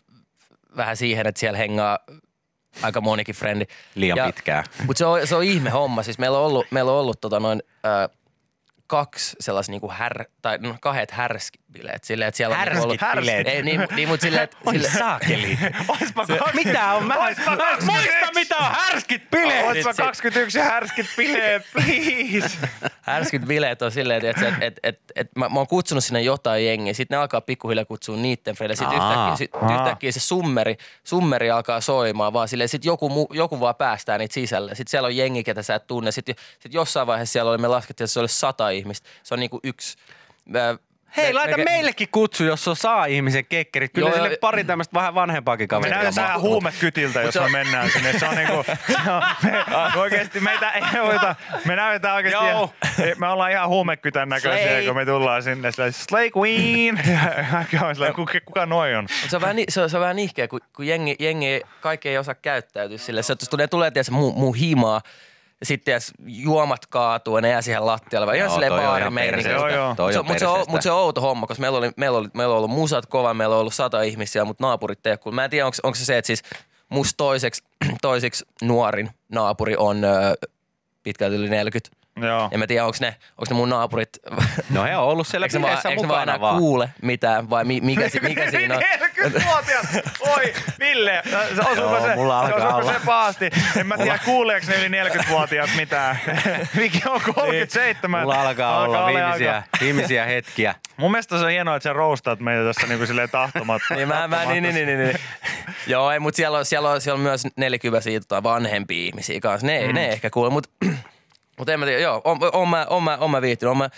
vähän 0.77 0.97
siihen, 0.97 1.27
että 1.27 1.39
siellä 1.39 1.57
hengaa 1.57 1.99
aika 2.81 3.01
monikin 3.01 3.35
frendi. 3.35 3.65
Liian 3.95 4.17
ja, 4.17 4.25
pitkään. 4.25 4.63
Mutta 4.87 4.97
se 4.97 5.05
on, 5.05 5.27
se 5.27 5.35
on 5.35 5.43
ihme 5.43 5.69
homma. 5.69 6.03
Siis 6.03 6.19
meillä 6.19 6.39
on 6.39 6.45
ollut, 6.45 6.65
meillä 6.71 6.91
on 6.91 6.97
ollut 6.97 7.21
tota 7.21 7.39
noin, 7.39 7.63
ö, 7.85 8.09
kaksi 8.87 9.35
sellaista 9.39 9.71
niinku 9.71 9.91
här, 9.91 10.25
tai 10.41 10.57
no, 10.57 10.75
kahdet 10.81 11.11
härskibileet. 11.69 12.03
Silleen, 12.03 12.27
että 12.27 12.37
siellä 12.37 12.55
on 12.57 12.65
niinku 12.65 12.83
ollut, 12.83 13.01
Härskit 13.01 13.21
bileet? 13.21 13.47
Ei, 13.47 13.63
niin, 13.63 13.87
niin 13.95 14.09
mutta 14.09 14.23
silleen, 14.23 14.43
että 14.43 14.57
Oi 14.65 14.73
sille, 14.73 14.89
saakeli. 14.89 15.57
Oispa 16.01 16.25
kaksi- 16.25 16.55
Mitä 16.55 16.93
on? 16.93 17.05
Mä, 17.05 17.15
Oispa 17.15 17.51
mä 17.51 17.57
21. 17.57 17.85
muista 17.91 18.33
mitä 18.33 18.55
on 18.57 18.71
härskit 18.71 19.29
bileet. 19.29 19.65
Oispa 19.65 19.89
Vitsi. 19.89 20.01
21 20.01 20.59
härskit 20.59 21.05
bileet, 21.17 21.63
please. 21.73 22.57
Härskyt 23.01 23.41
bileet 23.45 23.81
on 23.81 23.91
silleen, 23.91 24.25
että 24.25 24.47
et, 24.47 24.53
et, 24.61 24.79
et, 24.83 24.99
et, 25.15 25.27
mä, 25.35 25.49
mä 25.49 25.59
oon 25.59 25.67
kutsunut 25.67 26.03
sinne 26.03 26.21
jotain 26.21 26.65
jengiä, 26.65 26.93
sitten 26.93 27.15
ne 27.15 27.21
alkaa 27.21 27.41
pikkuhiljaa 27.41 27.85
kutsua 27.85 28.17
niitten 28.17 28.55
freille. 28.55 28.75
Sitten 28.75 28.99
Aa. 29.01 29.11
yhtäkkiä, 29.11 29.35
sit, 29.37 29.51
yhtäkkiä 29.79 30.11
se 30.11 30.19
summeri, 30.19 30.75
summeri 31.03 31.51
alkaa 31.51 31.81
soimaan, 31.81 32.33
vaan 32.33 32.47
silleen, 32.47 32.69
sit 32.69 32.85
joku, 32.85 33.29
joku 33.33 33.59
vaan 33.59 33.75
päästää 33.75 34.17
niitä 34.17 34.33
sisälle. 34.33 34.75
Sitten 34.75 34.91
siellä 34.91 35.05
on 35.07 35.17
jengi, 35.17 35.43
ketä 35.43 35.63
sä 35.63 35.75
et 35.75 35.87
tunne. 35.87 36.11
Sitten 36.11 36.35
sit 36.59 36.73
jossain 36.73 37.07
vaiheessa 37.07 37.33
siellä 37.33 37.51
oli, 37.51 37.57
me 37.57 37.67
laskettiin, 37.67 38.05
että 38.05 38.13
se 38.13 38.19
oli 38.19 38.27
sata 38.27 38.69
ihmistä. 38.69 39.09
Se 39.23 39.33
on 39.33 39.39
niinku 39.39 39.59
yksi. 39.63 39.97
Hei, 41.17 41.27
me- 41.27 41.33
laita 41.33 41.57
me- 41.57 41.63
meillekin 41.63 42.07
kutsu, 42.11 42.43
jos 42.43 42.67
on 42.67 42.75
saa 42.75 43.05
ihmisen 43.05 43.45
kekkerit. 43.45 43.93
Kyllä 43.93 44.09
Joo, 44.09 44.15
sille 44.23 44.37
pari 44.41 44.63
tämmöistä 44.63 44.93
vähän 44.93 45.15
vanhempaakin 45.15 45.63
Me 45.63 45.67
kaveria. 45.67 45.97
näytetään 45.97 46.27
vähän 46.27 46.41
huumekytiltä, 46.41 47.21
jos 47.21 47.35
me 47.35 47.49
mennään 47.49 47.89
sinne. 47.89 48.19
Se 48.19 48.25
on 48.27 48.35
niinku, 48.35 48.63
se 48.87 49.11
on, 49.11 49.23
me, 49.43 49.99
oikeesti 49.99 50.39
meitä 50.39 50.71
ei 50.71 50.81
voita, 51.03 51.35
me 51.65 51.75
näytetään 51.75 52.15
oikeesti, 52.15 52.45
Joo. 52.45 52.73
me 53.17 53.27
ollaan 53.27 53.51
ihan 53.51 53.69
huumekytän 53.69 54.29
näköisiä, 54.29 54.67
Slay. 54.67 54.85
kun 54.85 54.95
me 54.95 55.05
tullaan 55.05 55.43
sinne. 55.43 55.71
Sillä, 55.71 55.91
Slay 55.91 56.29
Queen! 56.37 57.01
Sillä, 57.93 58.13
kuka, 58.13 58.33
kuka 58.45 58.65
noi 58.65 58.95
on? 58.95 59.03
Mut 59.21 59.29
se 59.29 59.35
on 59.35 59.41
vähän, 59.41 59.57
se 59.69 59.81
on, 59.81 59.89
se 59.89 59.97
on 59.97 60.01
vähän 60.01 60.15
nihkeä, 60.15 60.47
kun, 60.47 60.59
kun 60.75 60.87
jengi, 60.87 61.15
jengi 61.19 61.47
ei, 61.47 61.61
kaikki 61.81 62.09
ei 62.09 62.17
osaa 62.17 62.35
käyttäytyä 62.35 62.97
sille. 62.97 63.23
Se, 63.23 63.35
tulee, 63.49 63.67
tulee 63.67 63.91
tietysti 63.91 64.11
mun, 64.13 64.33
mun 64.37 64.55
himaa, 64.55 65.01
sitten 65.63 65.93
jos 65.93 66.11
juomat 66.25 66.85
kaatuu 66.85 67.37
ja 67.37 67.41
ne 67.41 67.49
jää 67.49 67.61
siihen 67.61 67.85
lattialle. 67.85 68.25
Vaan 68.25 68.37
ihan 68.37 68.51
silleen 68.51 68.71
baarimeininki. 68.73 69.49
Mutta 70.23 70.39
se, 70.39 70.49
mut 70.67 70.81
se 70.81 70.91
on 70.91 70.99
outo 70.99 71.21
homma, 71.21 71.47
koska 71.47 71.61
meillä, 71.61 71.77
oli, 71.77 71.91
meillä, 71.97 72.17
oli, 72.17 72.27
meillä 72.33 72.51
on 72.51 72.57
ollut 72.57 72.71
musat 72.71 73.05
kova, 73.05 73.33
meillä 73.33 73.55
on 73.55 73.61
ollut 73.61 73.73
sata 73.73 74.01
ihmisiä, 74.01 74.45
mutta 74.45 74.63
naapurit 74.63 75.05
ei 75.05 75.11
ole. 75.11 75.17
Kun 75.17 75.35
Mä 75.35 75.43
en 75.43 75.49
tiedä, 75.49 75.65
onko, 75.65 75.77
onko 75.83 75.95
se 75.95 76.05
se, 76.05 76.17
että 76.17 76.27
siis 76.27 76.43
musta 76.89 77.17
toiseksi, 77.17 77.63
toiseksi 78.01 78.45
nuorin 78.61 79.09
naapuri 79.29 79.75
on 79.77 80.03
ö, 80.03 80.09
pitkälti 81.03 81.35
yli 81.35 81.49
40. 81.49 81.98
Joo. 82.23 82.49
En 82.51 82.59
mä 82.59 82.67
tiedä, 82.67 82.85
onko 82.85 82.97
ne, 83.01 83.07
onko 83.37 83.45
ne 83.49 83.55
mun 83.55 83.69
naapurit, 83.69 84.09
No 84.69 84.83
he 84.83 84.97
on 84.97 85.03
ollut 85.03 85.27
siellä 85.27 85.45
eikö 85.45 85.59
ne 85.59 85.67
eikö 85.89 86.01
ne 86.01 86.07
vaan 86.07 86.23
enää 86.23 86.39
vaan. 86.39 86.57
kuule 86.57 86.89
mitään 87.01 87.49
vai 87.49 87.65
mi, 87.65 87.81
mikä, 87.81 88.09
si- 88.09 88.19
mikä 88.19 88.51
siinä 88.51 88.75
on? 88.75 88.81
40-vuotias! 88.81 89.85
Oi, 90.19 90.53
Ville, 90.79 91.21
se 91.55 91.61
osuuko 91.71 91.95
Joo, 91.97 92.07
se, 92.07 92.15
mulla 92.15 92.39
alkaa 92.39 92.55
osuuko 92.57 92.77
olla. 92.77 92.93
se 92.93 92.99
pahasti? 93.05 93.49
En 93.77 93.87
mä 93.87 93.97
tiedä, 93.97 94.19
kuuleeko 94.25 94.67
ne 94.69 94.85
yli 94.85 95.03
40-vuotiaat 95.03 95.69
mitään. 95.75 96.19
Miki 96.77 97.01
on 97.09 97.21
37. 97.35 98.21
Mulla 98.21 98.41
alkaa 98.41 98.83
olla 98.83 98.97
olla 99.05 99.07
viimeisiä, 99.07 99.55
aika- 99.55 99.67
viimeisiä 99.81 100.25
hetkiä. 100.25 100.75
Mun 100.97 101.11
mielestä 101.11 101.39
se 101.39 101.45
on 101.45 101.51
hienoa, 101.51 101.75
että 101.75 101.83
sä 101.89 101.93
roostaat 101.93 102.39
meitä 102.39 102.63
tässä 102.65 102.87
niinku 102.87 103.05
silleen 103.05 103.29
tahtomatta. 103.29 103.95
Niin, 103.95 104.07
mä, 104.07 104.27
mä, 104.27 104.45
niin, 104.45 104.63
niin, 104.63 104.75
niin, 104.75 104.87
niin, 104.87 104.99
niin. 104.99 105.15
Joo, 105.87 106.11
ei, 106.11 106.19
mutta 106.19 106.35
siellä 106.37 106.57
on, 106.57 106.65
siellä, 106.65 106.89
on, 106.89 107.01
siellä 107.01 107.15
on 107.17 107.21
myös 107.23 107.47
nelikyväisiä 107.55 108.19
tota, 108.19 108.43
vanhempia 108.43 109.05
ihmisiä 109.05 109.39
kanssa. 109.39 109.67
Ne, 109.67 109.87
mm. 109.87 109.93
ne 109.95 110.09
ehkä 110.09 110.29
kuule, 110.29 110.49
mutta 110.49 110.69
mut 111.59 111.69
en 111.69 111.79
mä 111.79 111.85
tiedä, 111.85 112.01
joo, 112.01 112.21
on, 112.23 112.37
on, 112.53 112.67
mä, 112.67 112.85
on, 112.89 113.03
mä, 113.03 113.17
on 113.17 113.31
mä 113.31 113.41
viihtynyt. 113.41 113.71
On, 113.71 113.77
mä, 113.77 113.89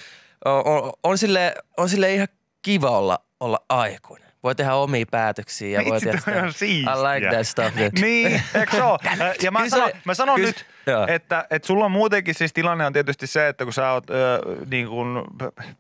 on, 0.46 0.94
on, 1.04 1.18
sille, 1.18 1.56
on 1.78 1.90
sille 1.90 2.14
ihan 2.14 2.28
kiva 2.62 2.90
olla, 2.90 3.20
olla 3.40 3.60
aikuinen. 3.70 4.32
Voi 4.44 4.56
tehdä 4.56 4.76
omia 4.76 5.06
päätöksiä 5.12 5.82
ja 5.82 5.90
voi 5.90 6.00
tehdä 6.00 6.52
siistiä. 6.52 6.94
I 6.94 6.98
like 6.98 7.36
that 7.36 7.48
stuff. 7.48 7.76
Niin, 8.02 8.42
eikö 8.54 8.76
se 8.76 8.84
ole? 8.84 9.00
Ja 9.44 9.52
mä 9.52 9.60
Kyllä 9.60 9.70
sanon, 9.70 9.92
mä 10.06 10.14
sanon 10.14 10.36
kyllä 10.36 10.50
nyt, 10.50 10.66
joo. 10.88 11.06
että, 11.10 11.46
että 11.50 11.68
sulla 11.68 11.86
on 11.86 11.92
muutenkin 11.92 12.36
siis 12.36 12.54
tilanne 12.54 12.86
on 12.86 12.94
tietysti 12.94 13.28
se, 13.28 13.48
että 13.48 13.64
kun 13.64 13.74
sä 13.74 13.92
oot 13.92 14.10
ö, 14.10 14.42
niin 14.72 14.88
kuin 14.88 15.24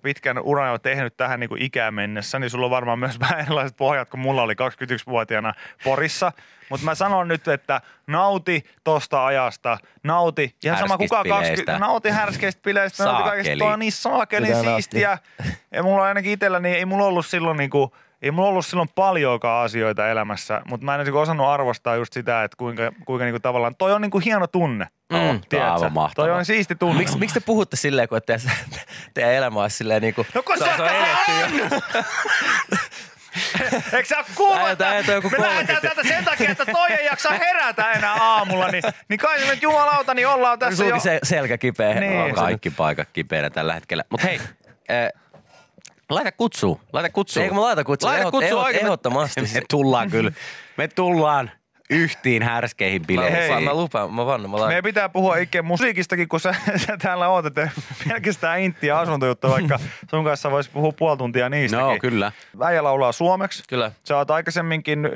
pitkän 0.01 0.39
uran 0.39 0.71
jo 0.71 0.77
tehnyt 0.77 1.17
tähän 1.17 1.39
niin 1.39 1.49
ikään 1.57 1.93
mennessä, 1.93 2.39
niin 2.39 2.49
sulla 2.49 2.65
on 2.65 2.71
varmaan 2.71 2.99
myös 2.99 3.19
vähän 3.19 3.39
erilaiset 3.39 3.77
pohjat 3.77 4.09
kuin 4.09 4.21
mulla 4.21 4.41
oli 4.41 4.53
21-vuotiaana 4.53 5.53
Porissa. 5.83 6.31
Mutta 6.71 6.85
mä 6.85 6.95
sanon 6.95 7.27
nyt, 7.27 7.47
että 7.47 7.81
nauti 8.07 8.65
tosta 8.83 9.25
ajasta, 9.25 9.77
nauti. 10.03 10.55
Ihan 10.63 10.77
sama 10.77 10.97
kuka 10.97 11.15
20, 11.15 11.41
bileistä. 11.41 11.79
nauti 11.79 12.09
härskeistä 12.09 12.61
bileistä, 12.61 13.03
nauti 13.03 13.23
kaikesta. 13.23 13.47
Saakeli. 13.47 13.59
Toi 13.59 13.73
on 13.73 13.79
niin 13.79 13.93
nauttia. 14.03 14.75
siistiä. 14.75 15.17
Ja 15.71 15.83
mulla 15.83 16.01
on 16.01 16.07
ainakin 16.07 16.31
itsellä, 16.31 16.59
niin 16.59 16.75
ei 16.75 16.85
mulla 16.85 17.05
ollut 17.05 17.25
silloin 17.25 17.57
niinku, 17.57 17.95
ei 18.21 18.31
mulla 18.31 18.49
ollut 18.49 18.65
silloin 18.65 18.89
paljonkaan 18.95 19.65
asioita 19.65 20.09
elämässä, 20.09 20.61
mutta 20.65 20.85
mä 20.85 20.95
en 20.95 21.05
niinku 21.05 21.19
osannut 21.19 21.47
arvostaa 21.47 21.95
just 21.95 22.13
sitä, 22.13 22.43
että 22.43 22.57
kuinka, 22.57 22.91
kuinka 23.05 23.25
niinku 23.25 23.39
tavallaan, 23.39 23.75
toi 23.75 23.93
on 23.93 24.01
niinku 24.01 24.19
hieno 24.19 24.47
tunne. 24.47 24.87
Mm. 25.11 25.41
aivan 25.61 25.93
mahtavaa. 25.93 26.27
Toi 26.27 26.31
on 26.31 26.45
siisti 26.45 26.75
tunne. 26.75 26.97
Miksi, 26.97 27.17
miksi 27.17 27.33
te 27.33 27.45
puhutte 27.45 27.75
silleen, 27.75 28.07
kun 28.09 28.21
teidän, 28.25 28.51
teidän 29.13 29.33
elämä 29.33 29.61
olisi 29.61 29.77
silleen 29.77 30.01
niin 30.01 30.13
kuin... 30.13 30.27
No 30.35 30.43
kun 30.43 30.57
se, 30.57 30.63
se, 30.63 30.75
se 30.75 30.81
on 30.81 30.89
eletty 30.89 31.57
jo. 31.57 31.81
Eikö 33.93 34.05
sä 34.05 34.15
kuullut, 34.35 34.69
että 34.69 35.11
joku 35.11 35.29
me 35.29 35.39
lähdetään 35.39 35.81
30. 35.81 35.81
täältä 35.81 36.03
sen 36.03 36.25
takia, 36.25 36.51
että 36.51 36.65
toi 36.65 36.91
ei 36.91 37.05
jaksa 37.05 37.29
herätä 37.31 37.91
enää 37.91 38.13
aamulla, 38.13 38.67
niin, 38.67 38.83
niin 39.09 39.19
kai 39.19 39.39
se 39.39 39.45
nyt 39.47 39.61
jumalauta, 39.61 40.13
niin 40.13 40.27
ollaan 40.27 40.59
tässä 40.59 40.77
Sulki 40.77 40.93
jo. 40.95 40.99
se 40.99 41.19
selkä 41.23 41.57
kipeä. 41.57 41.99
Niin. 41.99 42.21
On 42.21 42.33
kaikki 42.33 42.69
paikat 42.69 43.07
kipeänä 43.13 43.49
tällä 43.49 43.73
hetkellä. 43.73 44.03
Mutta 44.09 44.27
hei, 44.27 44.39
äh, 44.91 45.21
laita 46.09 46.31
kutsu. 46.31 46.81
Laita 46.93 47.09
kutsu. 47.09 47.39
Eikö 47.41 47.53
mä 47.55 47.61
laita 47.61 47.83
kutsu? 47.83 48.07
Laita 48.07 48.31
kutsu 48.31 48.55
ehdot- 48.55 48.75
ehdottomasti. 48.75 49.41
Me 49.53 49.61
tullaan 49.69 50.09
kyllä. 50.11 50.31
Me 50.77 50.87
tullaan 50.87 51.51
yhtiin 51.91 52.43
härskeihin 52.43 53.01
Mä 53.01 53.05
bileisiin. 53.07 53.43
lupaan, 53.43 53.63
mä 53.63 53.73
lupaan, 53.73 54.13
mä 54.13 54.25
vannon, 54.25 54.51
mä 54.51 54.55
laitan. 54.55 54.69
Meidän 54.69 54.83
pitää 54.83 55.09
puhua 55.09 55.35
Ikke 55.37 55.61
musiikistakin, 55.61 56.27
kun 56.27 56.39
sä, 56.39 56.55
sä 56.87 56.97
täällä 56.97 57.27
oot, 57.27 57.45
että 57.45 57.69
pelkästään 58.07 58.59
intti 58.59 58.87
ja 58.87 58.99
asuntojuttu, 58.99 59.49
vaikka 59.49 59.79
sun 60.09 60.23
kanssa 60.23 60.51
voisi 60.51 60.69
puhua 60.69 60.91
puoli 60.91 61.17
tuntia 61.17 61.49
niistäkin. 61.49 61.85
No 61.85 61.97
kyllä. 62.01 62.31
Äijä 62.63 62.83
laulaa 62.83 63.11
suomeksi. 63.11 63.63
Kyllä. 63.69 63.91
Sä 64.03 64.17
oot 64.17 64.31
aikaisemminkin 64.31 65.05
ö, 65.05 65.09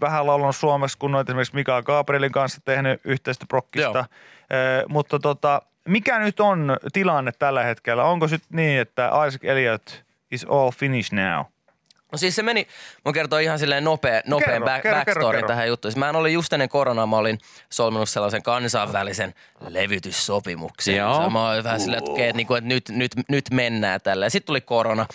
vähän 0.00 0.26
laulanut 0.26 0.56
suomeksi, 0.56 0.98
kun 0.98 1.14
olet 1.14 1.28
esimerkiksi 1.28 1.54
Mika 1.54 1.82
Gabrielin 1.82 2.32
kanssa 2.32 2.60
tehnyt 2.64 3.00
yhteistä 3.04 3.46
prokkista. 3.48 4.04
Ö, 4.52 4.84
mutta 4.88 5.18
tota, 5.18 5.62
mikä 5.88 6.18
nyt 6.18 6.40
on 6.40 6.76
tilanne 6.92 7.32
tällä 7.38 7.62
hetkellä? 7.62 8.04
Onko 8.04 8.26
nyt 8.30 8.42
niin, 8.52 8.80
että 8.80 9.10
Isaac 9.28 9.44
Elliot 9.44 10.04
is 10.30 10.44
all 10.44 10.70
finished 10.70 11.18
now? 11.18 11.44
No 12.12 12.18
siis 12.18 12.36
se 12.36 12.42
meni, 12.42 12.66
mä 13.04 13.12
kertoin 13.12 13.44
ihan 13.44 13.58
silleen 13.58 13.84
nopea, 13.84 14.22
nopea 14.26 14.46
Kerro, 14.46 14.66
back, 14.66 14.82
kerro, 14.82 14.98
backstory 14.98 15.38
kerro. 15.38 15.48
tähän 15.48 15.68
juttuun. 15.68 15.92
Siis 15.92 15.98
Mä 15.98 16.10
olin 16.10 16.32
just 16.32 16.52
ennen 16.52 16.68
koronaa, 16.68 17.06
mä 17.06 17.16
olin 17.16 17.38
solminut 17.70 18.08
sellaisen 18.08 18.42
kansainvälisen 18.42 19.34
levytyssopimuksen. 19.68 20.96
Joo. 20.96 21.24
Se, 21.24 21.30
mä 21.30 21.50
olin 21.50 21.64
vähän 21.64 21.80
silleen, 21.80 22.02
että, 22.04 22.22
että, 22.24 22.36
niinku, 22.36 22.54
että 22.54 22.68
nyt, 22.68 22.88
nyt, 22.88 23.12
nyt 23.28 23.44
mennään 23.52 24.00
tällä. 24.00 24.28
Sitten 24.28 24.46
tuli 24.46 24.60
korona 24.60 25.06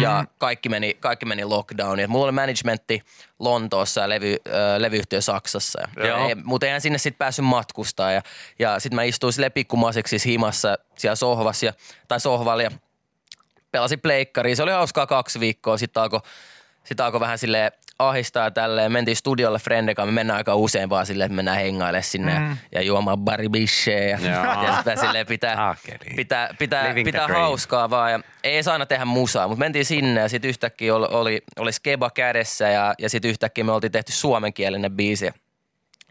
ja 0.00 0.24
kaikki 0.38 0.68
meni, 0.68 0.94
kaikki 1.00 1.26
meni 1.26 1.44
lockdowniin. 1.44 2.10
Mulla 2.10 2.24
oli 2.24 2.32
managementti 2.32 3.02
Lontoossa 3.38 4.00
ja 4.00 4.08
levy, 4.08 4.36
äh, 4.48 4.52
levyyhtiö 4.78 5.20
Saksassa. 5.20 5.80
Ja, 5.96 6.06
Joo. 6.06 6.28
ei, 6.28 6.34
mutta 6.34 6.66
eihän 6.66 6.80
sinne 6.80 6.98
sitten 6.98 7.18
päässyt 7.18 7.44
matkustaa. 7.44 8.12
Ja, 8.12 8.22
ja 8.58 8.80
sitten 8.80 8.96
mä 8.96 9.02
istuin 9.02 9.32
silleen 9.32 9.52
pikkumaseksi 9.52 10.10
siis 10.10 10.24
himassa 10.24 10.78
siellä 10.98 11.16
sohvassa 11.16 11.66
ja, 11.66 11.72
tai 12.08 12.20
sohvalla 12.20 12.62
ja 12.62 12.70
pelasin 13.72 14.00
pleikkariin. 14.00 14.56
Se 14.56 14.62
oli 14.62 14.72
hauskaa 14.72 15.06
kaksi 15.06 15.40
viikkoa. 15.40 15.78
Sitten 15.78 16.02
alkoi 16.02 16.20
sit 16.84 17.00
alko 17.00 17.20
vähän 17.20 17.38
sille 17.38 17.72
ahistaa 17.98 18.50
tälleen. 18.50 18.92
Mentiin 18.92 19.16
studiolle 19.16 19.58
Frendekaan. 19.58 20.08
Me 20.08 20.12
mennään 20.12 20.36
aika 20.36 20.54
usein 20.54 20.90
vaan 20.90 21.06
silleen, 21.06 21.26
että 21.26 21.36
mennään 21.36 21.56
hengailemaan 21.56 22.02
sinne 22.02 22.38
mm. 22.38 22.56
ja 22.72 22.82
juomaan 22.82 23.18
baribisheä. 23.18 24.18
Ja, 24.22 24.64
ja 24.64 24.76
sitä 24.78 24.96
silleen 24.96 25.26
pitää, 25.26 25.76
pitää, 26.16 26.54
pitää, 26.58 26.88
Living 26.88 27.06
pitää 27.06 27.28
hauskaa 27.28 27.90
vaan. 27.90 28.12
Ja 28.12 28.20
ei 28.44 28.54
edes 28.54 28.68
aina 28.68 28.86
tehdä 28.86 29.04
musaa, 29.04 29.48
mutta 29.48 29.58
mentiin 29.58 29.84
sinne 29.84 30.20
ja 30.20 30.28
sitten 30.28 30.48
yhtäkkiä 30.48 30.94
oli, 30.94 31.06
oli, 31.10 31.42
oli 31.58 31.72
skeba 31.72 32.10
kädessä 32.10 32.68
ja, 32.68 32.94
ja 32.98 33.10
sitten 33.10 33.30
yhtäkkiä 33.30 33.64
me 33.64 33.72
oltiin 33.72 33.92
tehty 33.92 34.12
suomenkielinen 34.12 34.92
biisi. 34.92 35.32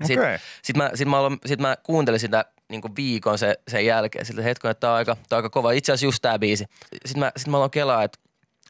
Sitten 0.05 0.25
Okei. 0.25 0.37
sit 0.61 0.77
mä, 0.77 0.91
sit 0.93 1.07
mä, 1.07 1.17
aloin, 1.17 1.37
sit 1.45 1.59
mä 1.59 1.77
kuuntelin 1.83 2.19
sitä 2.19 2.45
niin 2.69 2.81
viikon 2.95 3.37
se, 3.37 3.55
sen 3.67 3.85
jälkeen. 3.85 4.25
Sitten 4.25 4.43
hetken, 4.45 4.71
että 4.71 4.79
tää 4.79 4.91
on 4.91 4.97
aika, 4.97 5.15
tää 5.29 5.37
on 5.37 5.43
aika 5.43 5.49
kova. 5.49 5.71
Itse 5.71 5.91
asiassa 5.91 6.05
just 6.05 6.21
tää 6.21 6.39
biisi. 6.39 6.65
Sitten 7.05 7.19
mä, 7.19 7.31
sit 7.37 7.47
mä 7.47 7.57
aloin 7.57 7.71
kelaa, 7.71 8.03
että 8.03 8.19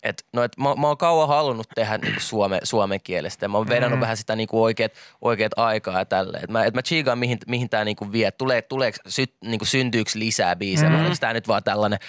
et, 0.03 0.25
no, 0.33 0.43
et 0.43 0.57
mä, 0.57 0.75
mä 0.75 0.87
oon 0.87 0.97
kauan 0.97 1.27
halunnut 1.27 1.67
tehdä 1.75 1.97
niinku 1.97 2.19
suome, 2.19 2.59
suomen 2.63 2.99
kielestä. 3.03 3.47
Mä 3.47 3.57
oon 3.57 3.69
vedannut 3.69 3.99
Mm. 3.99 4.01
vähän 4.01 4.17
sitä 4.17 4.35
niinku 4.35 4.63
oikeat, 4.63 4.91
oikeat 5.21 5.51
aikaa 5.55 5.99
ja 5.99 6.05
tälleen. 6.05 6.43
Et 6.43 6.49
mä, 6.49 6.65
et 6.65 6.73
mä 6.73 6.81
chigaan, 6.81 7.19
mihin, 7.19 7.37
mihin 7.47 7.69
tää 7.69 7.85
niinku 7.85 8.11
vie. 8.11 8.31
Tulee, 8.31 8.61
tuleeko 8.61 8.97
sy, 9.07 9.25
niinku 9.45 9.65
syntyykö 9.65 10.11
lisää 10.15 10.55
biisejä 10.55 10.89
Mm. 10.89 10.95
vai 10.95 11.01
oliko 11.05 11.15
tää 11.19 11.33
nyt 11.33 11.47
vaan 11.47 11.63
tällainen, 11.63 11.99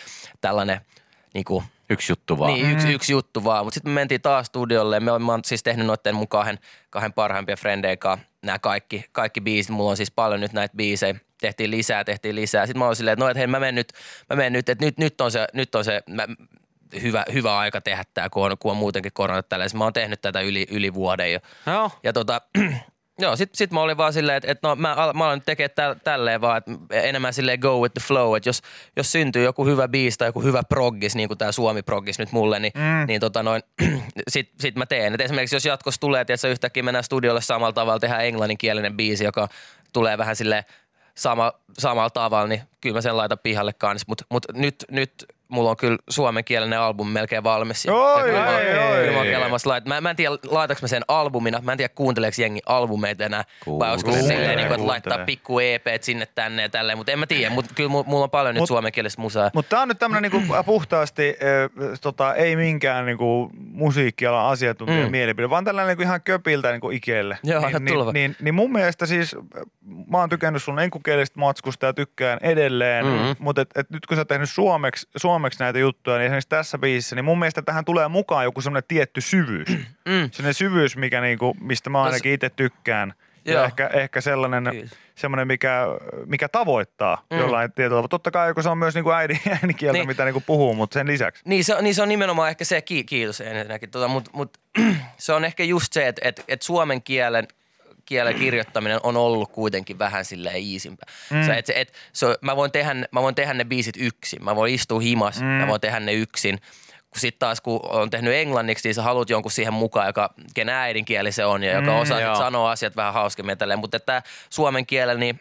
tällainen 0.41 0.81
niinku, 1.35 1.63
Yksi 1.93 2.13
juttu 2.13 2.39
vaan. 2.39 2.55
niin, 2.55 2.73
yksi, 2.73 2.93
yksi 2.93 3.13
juttu 3.13 3.45
vaan. 3.45 3.67
Mutta 3.67 3.75
sitten 3.75 3.93
me 3.93 3.95
mentiin 3.95 4.21
taas 4.21 4.47
studiolle. 4.47 5.01
Me 5.01 5.13
oon, 5.13 5.23
mä 5.23 5.33
oon 5.33 5.41
siis 5.45 5.63
tehnyt 5.63 5.87
noiden 5.87 6.15
mun 6.15 6.29
kahden, 6.29 6.59
kahden 6.91 7.13
parhaimpia 7.13 7.57
frendeen 7.57 7.99
kanssa 7.99 8.27
nämä 8.43 8.59
kaikki, 8.59 9.05
kaikki 9.13 9.41
biisit. 9.41 9.71
Mulla 9.71 9.91
on 9.91 9.97
siis 9.97 10.11
paljon 10.11 10.41
nyt 10.41 10.53
näitä 10.53 10.77
biisejä. 10.77 11.15
Tehtiin 11.41 11.71
lisää, 11.71 12.05
tehtiin 12.05 12.35
lisää. 12.35 12.67
Sitten 12.67 12.79
mä 12.79 12.85
oon 12.85 12.97
silleen, 12.97 13.13
että 13.13 13.25
no, 13.25 13.31
et 13.31 13.37
hei, 13.37 13.47
mä 13.47 13.61
menen 13.61 13.75
nyt, 13.75 13.93
mä 14.31 14.37
menen 14.37 14.53
nyt, 14.53 14.69
että 14.69 14.85
nyt, 14.85 14.99
nyt 14.99 15.21
on 15.21 15.31
se, 15.31 15.47
nyt 15.53 15.75
on 15.75 15.85
se 15.85 16.03
mä, 16.11 16.27
hyvä, 17.03 17.25
hyvä 17.33 17.59
aika 17.59 17.81
tehdä 17.81 18.05
tämä, 18.15 18.31
kun 18.31 18.45
on, 18.45 18.59
kun 18.59 18.71
on 18.71 18.77
muutenkin 18.77 19.13
korona 19.15 19.43
tällä. 19.43 19.67
Mä 19.75 19.85
oon 19.85 19.93
tehnyt 19.93 20.21
tätä 20.21 20.41
yli, 20.41 20.67
yli 20.71 20.95
vuoden 20.95 21.33
jo. 21.33 21.39
Joo. 21.67 21.91
Ja 22.03 22.13
tota, 22.13 22.41
joo, 23.19 23.37
sit, 23.37 23.55
sit 23.55 23.71
mä 23.71 23.81
olin 23.81 23.97
vaan 23.97 24.13
silleen, 24.13 24.37
että, 24.37 24.53
että 24.53 24.69
no 24.69 24.77
mä, 24.77 24.95
al- 24.95 25.13
mä 25.13 25.25
aloin 25.25 25.37
nyt 25.37 25.45
tekemään 25.45 25.71
täl, 25.75 25.95
tälleen 26.05 26.41
vaan, 26.41 26.59
että 26.59 26.73
enemmän 26.91 27.35
silleen 27.35 27.59
go 27.59 27.81
with 27.81 27.95
the 27.95 28.07
flow, 28.07 28.37
että 28.37 28.49
jos, 28.49 28.63
jos 28.97 29.13
syntyy 29.13 29.45
joku 29.45 29.67
hyvä 29.67 29.89
biisi 29.89 30.19
tai 30.19 30.29
joku 30.29 30.43
hyvä 30.43 30.63
proggis, 30.69 31.15
niin 31.15 31.29
kuin 31.29 31.39
tää 31.39 31.53
Suomi 31.53 31.83
proggis 31.83 32.19
nyt 32.19 32.33
mulle, 32.33 32.59
niin, 32.59 32.73
mm. 32.75 33.07
niin 33.07 33.21
tota 33.21 33.43
noin, 33.43 33.63
sit, 34.29 34.51
sit 34.61 34.77
mä 34.77 34.87
teen. 34.87 35.15
Et 35.15 35.21
esimerkiksi 35.21 35.57
jos 35.57 35.65
jatkossa 35.65 36.01
tulee, 36.01 36.21
että 36.21 36.49
yhtäkkiä 36.49 36.83
mennään 36.83 37.05
studiolle 37.05 37.41
samalla 37.41 37.73
tavalla, 37.73 38.01
tehdään 38.01 38.25
englanninkielinen 38.25 38.97
biisi, 38.97 39.25
joka 39.25 39.49
tulee 39.93 40.19
vähän 40.19 40.37
silleen 40.37 40.65
sama, 41.15 41.53
samalla 41.79 42.11
tavalla, 42.11 42.49
niin 42.49 42.63
kyllä 42.81 42.95
mä 42.95 43.01
sen 43.01 43.17
laitan 43.17 43.39
pihalle 43.43 43.73
kanssa. 43.73 44.05
Mutta 44.09 44.25
mut 44.31 44.45
nyt, 44.55 44.85
nyt 44.91 45.27
mulla 45.53 45.71
on 45.71 45.77
kyllä 45.77 45.97
suomenkielinen 46.11 46.79
albumi 46.81 47.11
melkein 47.13 47.45
valmis. 47.45 47.85
Ja- 47.85 47.95
Oi, 47.95 48.19
ja 48.21 48.25
kyllä 48.25 48.39
mä, 48.45 48.57
oi, 48.57 49.17
oi. 49.19 49.27
kyllä 49.27 49.49
mä 49.49 49.57
lait- 49.57 49.89
Mä, 49.89 50.01
mä 50.01 50.11
en 50.11 50.17
tiedä, 50.17 50.37
laitaks 50.51 50.83
mä 50.83 50.89
sen 50.89 51.03
albumina. 51.09 51.61
Mä 51.63 51.73
en 51.73 51.79
tiedä, 51.79 51.93
kuunteleeko 51.95 52.35
jengi 52.41 52.61
albumeita 52.67 53.25
enää. 53.25 53.45
vai 53.79 53.91
olisiko 53.91 54.13
se 54.13 54.23
silleen, 54.23 54.57
niin 54.57 54.69
kuin, 54.69 54.75
että 54.75 54.87
laittaa 54.87 55.19
pikku 55.19 55.59
EP 55.59 55.87
sinne 56.01 56.27
tänne 56.35 56.63
ja 56.63 56.69
tälleen. 56.69 56.99
Mutta 56.99 57.13
en 57.13 57.19
mä 57.19 57.27
tiedä. 57.27 57.51
Mutta 57.55 57.75
kyllä 57.75 57.91
mu- 57.91 58.05
mulla 58.07 58.25
on 58.25 58.31
paljon 58.31 58.55
nyt 58.55 58.61
Mut- 58.63 58.69
suomenkielistä 58.69 59.23
musaa. 59.23 59.51
Mutta 59.55 59.69
tämä 59.71 59.83
on 59.83 59.89
nyt 59.89 59.99
tämmöinen 59.99 60.31
niinku 60.33 60.55
puhtaasti 60.67 61.29
äh, 61.29 61.99
tota, 62.01 62.35
ei 62.35 62.57
minkään 62.57 63.07
niinku 63.07 63.51
musiikkialan 63.73 64.47
asiantuntijan 64.47 65.05
Mm. 65.05 65.11
mielipide, 65.11 65.51
vaan 65.51 65.65
tällainen 65.65 65.89
niinku 65.89 66.03
ihan 66.03 66.23
köpiltä 66.23 66.71
niinku 66.73 66.91
Ikelle. 66.91 67.39
Joo, 67.45 67.69
niin, 67.69 67.87
tulla. 67.87 68.05
niin, 68.05 68.13
niin, 68.15 68.37
niin 68.41 68.55
mun 68.55 68.73
mielestä 68.73 69.07
siis, 69.07 69.35
äh, 69.35 69.63
mä 70.11 70.19
oon 70.19 70.29
tykännyt 70.29 70.63
sun 70.63 70.79
enkukielisestä 70.81 71.41
matskusta 71.41 71.87
ja 71.87 71.93
tykkään 71.93 72.39
edelleen, 72.43 73.07
Mhm. 73.07 73.15
mm-hmm. 73.15 73.35
mutta 73.39 73.61
et, 73.63 73.71
et 73.77 73.91
nyt 73.91 74.07
kun 74.07 74.17
sä 74.17 74.21
oot 74.21 74.29
tehnyt 74.29 74.51
suomeksi, 74.51 75.09
suomeksi 75.17 75.42
näitä 75.59 75.79
juttuja, 75.79 76.17
niin 76.19 76.27
esimerkiksi 76.27 76.49
tässä 76.49 76.79
biisissä, 76.79 77.17
niin 77.17 77.25
mun 77.25 77.39
mielestä 77.39 77.63
tähän 77.63 77.85
tulee 77.85 78.09
mukaan 78.09 78.45
joku 78.45 78.61
semmoinen 78.61 78.85
tietty 78.89 79.21
syvyys. 79.21 79.69
Mm. 79.69 80.31
Sellainen 80.33 80.55
syvyys, 80.55 80.97
mikä 80.97 81.21
niinku, 81.21 81.57
mistä 81.61 81.91
mä 81.91 82.03
ainakin 82.03 82.33
itse 82.33 82.51
tykkään. 82.51 83.15
Ja 83.45 83.53
Joo. 83.53 83.65
ehkä, 83.65 83.91
ehkä 83.93 84.21
sellainen, 84.21 84.65
Kyllä. 84.71 84.87
semmoinen, 85.15 85.47
mikä, 85.47 85.85
mikä 86.27 86.49
tavoittaa 86.49 87.17
Mm. 87.31 87.37
mm. 87.37 87.41
jollain 87.43 87.73
tietyllä. 87.73 88.09
Totta 88.09 88.31
kai, 88.31 88.55
kun 88.55 88.63
se 88.63 88.69
on 88.69 88.79
myös 88.79 88.95
niinku 88.95 89.11
äidin, 89.11 89.41
äidinkieltä, 89.63 89.93
Niin. 89.93 90.01
niin. 90.01 90.07
mitä 90.09 90.25
niinku 90.25 90.43
puhuu, 90.47 90.75
mutta 90.75 90.95
sen 90.95 91.07
lisäksi. 91.07 91.43
Niin 91.47 91.65
se, 91.65 91.75
on- 91.75 91.85
niin 91.85 91.95
se 91.95 92.03
on 92.03 92.09
nimenomaan 92.09 92.49
ehkä 92.51 92.65
se, 92.65 92.83
ki, 92.83 93.05
kiitos 93.05 93.41
ensinnäkin, 93.41 93.91
tota, 93.91 94.09
mutta 94.09 94.31
mut, 94.35 94.59
se 95.19 95.33
on 95.33 95.45
ehkä 95.45 95.65
just 95.65 95.93
se, 95.93 96.09
että 96.09 96.29
et, 96.29 96.45
et 96.49 96.63
suomen 96.63 97.03
kielen 97.03 97.49
kielen 98.13 98.35
kirjoittaminen 98.35 99.01
on 99.03 99.17
ollut 99.17 99.53
kuitenkin 99.53 99.99
vähän 99.99 100.25
silleen 100.25 100.57
iisimpää. 100.57 101.13
Mm. 101.31 101.47
Se, 101.47 101.59
et, 101.59 101.71
et, 101.75 101.93
se, 102.13 102.27
mä, 102.41 102.57
voin 102.57 102.73
tehdä, 102.73 102.95
mä 103.13 103.23
voin 103.23 103.35
tehdä 103.35 103.55
ne 103.55 103.65
biisit 103.65 103.95
yksin. 103.99 104.45
Mä 104.45 104.57
voin 104.57 104.75
istua 104.75 105.01
himas, 105.01 105.41
mm. 105.41 105.47
mä 105.47 105.67
voin 105.67 105.81
tehdä 105.81 106.01
ne 106.01 106.13
yksin. 106.13 106.59
Kun 107.11 107.21
sitten 107.21 107.39
taas, 107.39 107.61
kun 107.61 107.81
on 107.83 108.11
tehnyt 108.11 108.35
englanniksi, 108.35 108.89
niin 108.89 108.95
sä 108.95 109.03
haluat 109.03 109.31
jonkun 109.31 109.53
siihen 109.53 109.73
mukaan, 109.73 110.07
joka, 110.07 110.35
kenen 110.55 110.75
äidinkieli 110.75 111.33
se 111.33 111.45
on 111.45 111.63
ja 111.63 111.73
joka 111.73 111.91
Mm, 111.91 111.99
osaa 111.99 112.21
joo. 112.21 112.35
sanoa 112.37 112.71
asiat 112.71 112.97
vähän 112.97 113.15
hauskemmin. 113.15 113.59
tälleen. 113.59 113.79
Mutta 113.79 114.01
tämä 114.01 114.23
suomen 114.51 114.87
kielen, 114.87 115.21
niin 115.21 115.41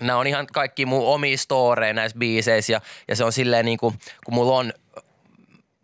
nämä 0.00 0.18
on 0.18 0.26
ihan 0.26 0.46
kaikki 0.52 0.86
mun 0.86 1.06
omia 1.06 1.36
storeja 1.36 1.94
näissä 1.94 2.18
biiseissä 2.18 2.72
ja, 2.72 2.80
ja 3.08 3.16
se 3.16 3.24
on 3.24 3.32
silleen 3.32 3.64
niin 3.64 3.78
kuin, 3.78 3.94
kun 4.24 4.34
mulla 4.34 4.58
on 4.58 4.72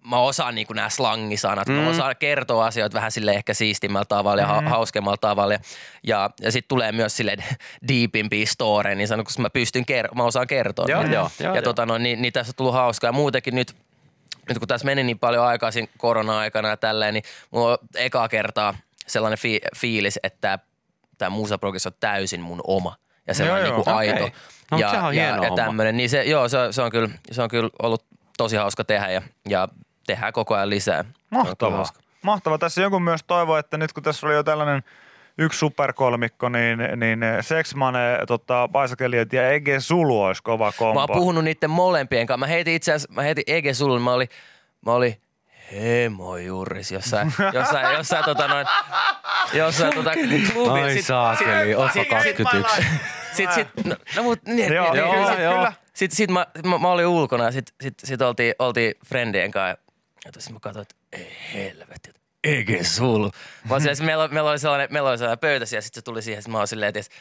mä 0.07 0.19
osaan 0.19 0.55
niin 0.55 0.67
nämä 0.75 0.89
slangisanat, 0.89 1.69
mm. 1.69 1.75
mä 1.75 1.89
osaan 1.89 2.17
kertoa 2.19 2.67
asioita 2.67 2.95
vähän 2.95 3.13
sille 3.13 3.33
ehkä 3.33 3.55
siistimmällä 3.55 4.05
tavalla 4.05 4.43
ja 4.43 4.49
ha- 4.49 4.63
hauskemmalla 4.67 5.17
tavalla. 5.17 5.55
Ja, 5.55 5.61
ja, 6.03 6.31
ja 6.41 6.53
sitten 6.53 6.69
tulee 6.69 6.93
myös 6.93 7.17
sille 7.17 7.37
deepimpiä 7.89 8.47
storeja, 8.47 8.97
niin 8.97 9.09
sanon, 9.09 9.25
koska 9.25 9.43
mä 9.43 9.51
pystyn, 9.51 9.85
ker- 9.91 10.15
mä 10.15 10.25
osaan 10.25 10.47
kertoa. 10.47 10.87
Joo, 10.89 11.03
niitä. 11.03 11.15
joo, 11.15 11.31
joo, 11.41 11.53
ja 11.55 11.57
joo. 11.57 11.63
tota, 11.63 11.87
no, 11.87 11.99
niin, 11.99 12.23
niin 12.23 12.33
tässä 12.33 12.51
on 12.51 12.55
tullut 12.57 12.75
hauskaa. 12.75 13.09
Ja 13.09 13.13
muutenkin 13.13 13.55
nyt, 13.55 13.75
nyt 14.49 14.59
kun 14.59 14.69
tässä 14.69 14.85
meni 14.85 15.03
niin 15.03 15.19
paljon 15.19 15.45
aikaa 15.45 15.71
siinä 15.71 15.89
korona-aikana 15.99 16.69
ja 16.69 16.77
tälleen, 16.77 17.15
niin 17.15 17.25
mulla 17.51 17.73
on 17.73 17.79
ekaa 17.95 18.29
kertaa 18.29 18.75
sellainen 19.07 19.39
fi- 19.39 19.61
fiilis, 19.77 20.19
että 20.23 20.59
tämä 21.19 21.31
musaprogis 21.31 21.87
on 21.87 21.93
täysin 22.01 22.41
mun 22.41 22.61
oma. 22.67 22.97
Ja 23.27 23.35
sellainen 23.35 23.69
Joo, 23.69 23.77
niin 23.77 23.85
kuin 23.85 23.95
okei. 23.95 24.13
aito. 24.13 24.37
No, 24.71 24.79
ja, 24.79 24.91
on 24.91 25.15
ja, 25.15 25.25
ja 25.25 25.37
homma. 25.37 25.57
tämmöinen. 25.57 25.97
Niin 25.97 26.11
se, 26.11 26.23
joo, 26.23 26.49
se, 26.49 26.59
se, 26.71 26.83
on 26.83 26.91
kyllä, 26.91 27.09
se 27.31 27.43
on 27.43 27.49
kyllä 27.49 27.71
ollut 27.83 28.05
tosi 28.39 28.57
hauska 28.57 28.85
tehdä 28.85 29.11
ja, 29.11 29.23
ja 29.49 29.69
tehdään 30.07 30.33
koko 30.33 30.55
ajan 30.55 30.71
lisää. 30.71 31.05
Mahtavaa. 31.31 31.85
Mahtavaa. 32.23 32.59
Tässä 32.59 32.83
joku 32.83 33.01
myös 33.01 33.21
toivoo, 33.27 33.57
että 33.57 33.77
nyt 33.77 33.93
kun 33.93 34.03
tässä 34.03 34.27
oli 34.27 34.35
jo 34.35 34.43
tällainen 34.43 34.83
yksi 35.39 35.59
superkolmikko, 35.59 36.49
niin, 36.49 36.79
niin 36.97 37.21
Sexmane, 37.41 38.19
tota, 38.27 38.69
Paisakeliot 38.73 39.33
ja 39.33 39.51
Ege 39.51 39.81
Sulu 39.81 40.23
olisi 40.23 40.43
kova 40.43 40.73
kombo. 40.79 40.95
Mä 40.95 41.01
oon 41.01 41.19
puhunut 41.19 41.45
niiden 41.45 41.71
molempien 41.71 42.27
kanssa. 42.27 42.39
Mä 42.39 42.47
heitin 42.47 42.75
itse 42.75 42.93
asiassa, 42.93 43.13
mä 43.13 43.23
heitin 43.23 43.45
Ege 43.47 43.75
Sulun, 43.75 44.03
mä 44.03 44.13
olin, 44.13 44.29
mä 44.87 44.93
olin 44.93 45.17
hemojuuris 45.73 46.93
jossain, 46.93 47.33
jossain, 47.55 47.97
jossain 47.97 48.25
tota 48.25 48.49
noin, 48.49 48.67
jossain 49.53 49.95
tota 49.95 50.13
klubi. 50.13 50.81
Ai 50.81 51.03
saakeli, 51.03 51.75
Otto 51.75 52.05
21. 52.11 52.83
Sit, 53.33 53.53
sit, 53.53 53.69
no, 53.85 53.97
no 54.17 54.23
mut, 54.23 54.41
niin, 54.47 54.73
Joo, 54.73 54.93
niin, 54.93 54.99
joo, 54.99 55.13
niin, 55.13 55.21
joo, 55.23 55.31
sit- 55.31 55.43
joo. 55.43 55.55
kyllä. 55.55 55.73
Sit, 55.95 56.13
sit 56.13 56.31
mä, 56.31 56.47
mä, 56.65 56.79
mä, 56.79 56.89
olin 56.89 57.07
ulkona 57.07 57.45
ja 57.45 57.53
sit, 57.53 57.75
sit, 57.81 57.95
sit 58.05 58.23
oltiin, 58.23 58.55
oltiin 58.59 58.95
friendien 59.07 59.51
kanssa. 59.51 59.92
Ja 60.25 60.33
sitten 60.33 60.53
mä 60.53 60.61
katsoin, 60.61 60.83
että 60.83 60.95
ei 61.13 61.37
helvetti, 61.55 62.11
että 62.11 62.21
Ege 62.45 62.85
Sulu. 62.85 63.31
Mä 63.69 63.75
olin 63.75 63.83
silleen, 63.83 64.07
meillä, 64.07 64.29
meillä, 64.29 64.51
oli 64.51 64.59
sellainen, 64.59 64.89
meillä 64.91 65.11
oli 65.11 65.19
sellainen 65.19 65.39
pöytä 65.39 65.67
siellä, 65.67 65.83
sit 65.83 65.95
se 65.95 66.03
tuli 66.03 66.23
siihen, 66.23 66.43
sit 66.43 66.53
mä 66.53 66.59
olin 66.59 66.69
silleen, 66.69 66.89
että 66.97 67.15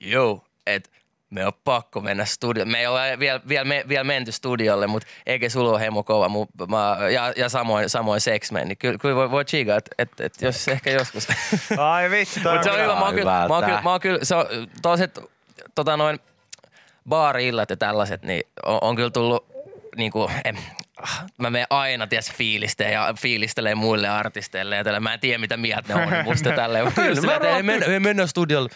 joo, 0.00 0.44
että 0.66 0.90
me 1.30 1.46
on 1.46 1.52
pakko 1.64 2.00
mennä 2.00 2.24
studiolle. 2.24 2.72
Me 2.72 2.78
ei 2.78 2.86
ole 2.86 3.18
vielä, 3.18 3.40
vielä, 3.48 3.64
me, 3.64 3.84
vielä 3.88 4.04
menty 4.04 4.32
studiolle, 4.32 4.86
mutta 4.86 5.08
Ege 5.26 5.48
Sulu 5.48 5.74
on 5.74 5.80
hemo 5.80 6.02
kova. 6.02 6.28
Mu, 6.28 6.46
mä, 6.68 6.96
ja, 7.08 7.32
ja 7.36 7.48
samoin, 7.48 7.88
samoin 7.88 8.20
Sexman. 8.20 8.68
Niin 8.68 8.78
kyllä, 8.78 8.98
kyllä 8.98 9.14
voi, 9.14 9.30
voi 9.30 9.44
chigaa, 9.44 9.76
että 9.76 9.90
et, 9.98 10.20
et, 10.20 10.42
jos 10.42 10.68
ehkä 10.68 10.90
joskus. 10.90 11.28
Ai 11.78 12.10
vitsi, 12.10 12.40
toi 12.40 12.52
Mutta 12.52 12.64
se 12.64 12.70
on 12.70 12.82
hyvä. 12.82 12.94
Mä 12.94 13.04
oon 13.04 13.14
kyllä, 13.14 13.48
mä 13.48 13.54
oon 13.54 13.64
kyllä, 13.64 13.82
mä 13.82 13.90
oon 13.90 14.00
kyllä 14.00 14.18
se 14.22 14.34
on, 14.34 14.46
toiset, 14.82 15.20
tota 15.74 15.96
noin, 15.96 16.18
baari-illat 17.08 17.70
ja 17.70 17.76
tällaiset, 17.76 18.22
niin 18.22 18.42
on, 18.66 18.78
on 18.82 18.96
kyllä 18.96 19.10
tullut 19.10 19.46
niinku, 19.96 20.30
em, 20.44 20.56
ah, 20.56 20.62
mä 21.38 21.50
menen 21.50 21.66
aina 21.70 22.06
ties 22.06 22.32
fiilisteen 22.32 22.92
ja 22.92 23.14
fiilistelee 23.20 23.74
muille 23.74 24.08
artisteille 24.08 24.76
ja 24.76 24.84
tällä. 24.84 25.00
Mä 25.00 25.14
en 25.14 25.20
tiedä 25.20 25.38
mitä 25.38 25.56
mieltä 25.56 25.94
ne 25.94 26.02
on 26.02 26.24
musta 26.24 26.52
tälleen. 26.52 26.84
Mutta 26.84 27.00
Kyllä, 27.02 27.20
mä 27.20 27.32
rohkeasti- 27.38 27.62
mennä, 27.62 27.86
ei 27.86 28.00
mennä 28.00 28.26
studiolle. 28.26 28.70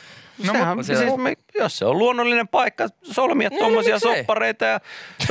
No, 0.46 0.52
Sehän, 0.52 0.84
se- 0.84 0.94
siis 0.96 1.16
me, 1.16 1.32
jos 1.58 1.78
se 1.78 1.84
on 1.84 1.98
luonnollinen 1.98 2.48
paikka 2.48 2.86
solmia 3.02 3.48
Niin, 3.48 3.58
tuommoisia 3.58 3.98
soppareita 3.98 4.64
ja 4.64 4.80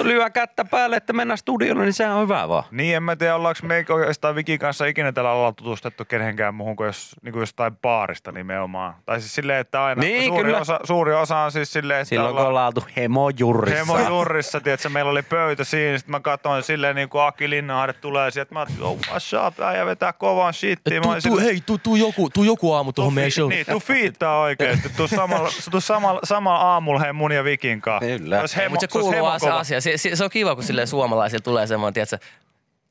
lyö 0.04 0.30
kättä 0.30 0.66
päälle, 0.66 0.96
että 0.96 1.14
mennään 1.14 1.38
studiolle, 1.38 1.84
niin 1.84 1.94
sehän 1.94 2.16
on 2.16 2.24
hyvä 2.24 2.48
vaan. 2.50 2.64
Niin, 2.72 2.96
en 2.96 3.04
mä 3.04 3.16
tiedä, 3.16 3.36
ollaanko 3.36 3.60
me 3.68 3.86
oikeastaan 3.90 4.36
Vikin 4.36 4.60
kanssa 4.60 4.86
ikinä 4.86 5.12
tällä 5.12 5.32
alalla 5.32 5.52
tutustettu 5.54 6.06
kenenkään 6.06 6.56
muuhun 6.56 6.76
kuin 6.76 6.88
jos, 6.88 7.16
niin 7.22 7.34
kuin 7.34 7.40
jostain 7.42 7.76
baarista 7.78 8.32
nimenomaan. 8.32 8.94
Tai 9.06 9.20
siis 9.22 9.36
silleen, 9.36 9.60
että 9.60 9.84
aina 9.84 10.00
Niin, 10.02 10.26
suuri, 10.28 10.44
kyllä. 10.44 10.60
osa, 10.60 10.80
suuri 10.84 11.14
osa 11.14 11.38
on 11.38 11.52
siis 11.52 11.74
silleen, 11.74 12.00
että 12.00 12.10
Silloin 12.10 12.36
kun 12.36 12.46
ollaan 12.46 12.68
oltu 12.68 12.84
hemojurrissa. 12.98 13.80
Hemo 13.80 14.10
Jurrissa, 14.10 14.62
tiedätkö, 14.62 14.90
meillä 14.90 15.12
oli 15.12 15.22
pöytä 15.24 15.64
siinä, 15.64 15.98
sitten 15.98 16.12
mä 16.12 16.20
katsoin 16.20 16.64
silleen 16.64 16.96
niin 16.96 17.10
kuin 17.10 17.22
Aki 17.24 17.50
Linnanahde 17.50 17.94
tulee 17.94 18.32
sieltä, 18.32 18.54
mä 18.54 18.60
ajattelin, 18.60 18.84
oh, 18.84 18.98
what's 18.98 19.48
up, 19.48 19.60
äijä 19.60 19.86
vetää 19.86 20.14
kovan 20.14 20.54
shittiä. 20.54 21.00
Mä 21.02 21.12
olin 21.12 21.24
Tu, 21.24 21.30
tu, 21.30 21.38
hei, 21.40 21.62
tuu 21.66 21.78
tu 21.78 21.96
joku, 21.96 22.30
tu 22.30 22.44
joku 22.44 22.74
aamu 22.74 22.92
tuohon 22.94 23.14
meidän 23.14 23.32
show. 23.32 23.50
Niin, 23.50 23.66
tuu 23.66 23.80
fiittaa 23.80 24.40
oikeesti. 24.42 24.90
Tuu 24.98 25.08
samalla, 25.08 25.50
tuu 25.72 25.82
samalla, 25.82 26.20
samalla 26.24 26.60
aamulla 26.60 27.00
hei 27.00 27.14
mun 27.14 27.32
ja 27.32 27.44
Vikin 27.44 27.82
kanssa. 27.82 28.18
Kyllä. 28.18 28.44
Hemo, 28.58 28.70
Mutta 28.70 28.82
se 28.82 28.88
kuuluu 28.88 29.40
se 29.40 29.50
asia. 29.50 29.82
Se, 29.82 29.98
se, 29.98 30.16
se 30.16 30.24
on 30.24 30.30
kiva, 30.30 30.56
kun 30.56 30.64
silleen 30.64 30.88
suomalaisilla 30.88 31.44
tulee 31.44 31.68
semmoinen, 31.68 31.94
tiedätkö, 31.94 32.18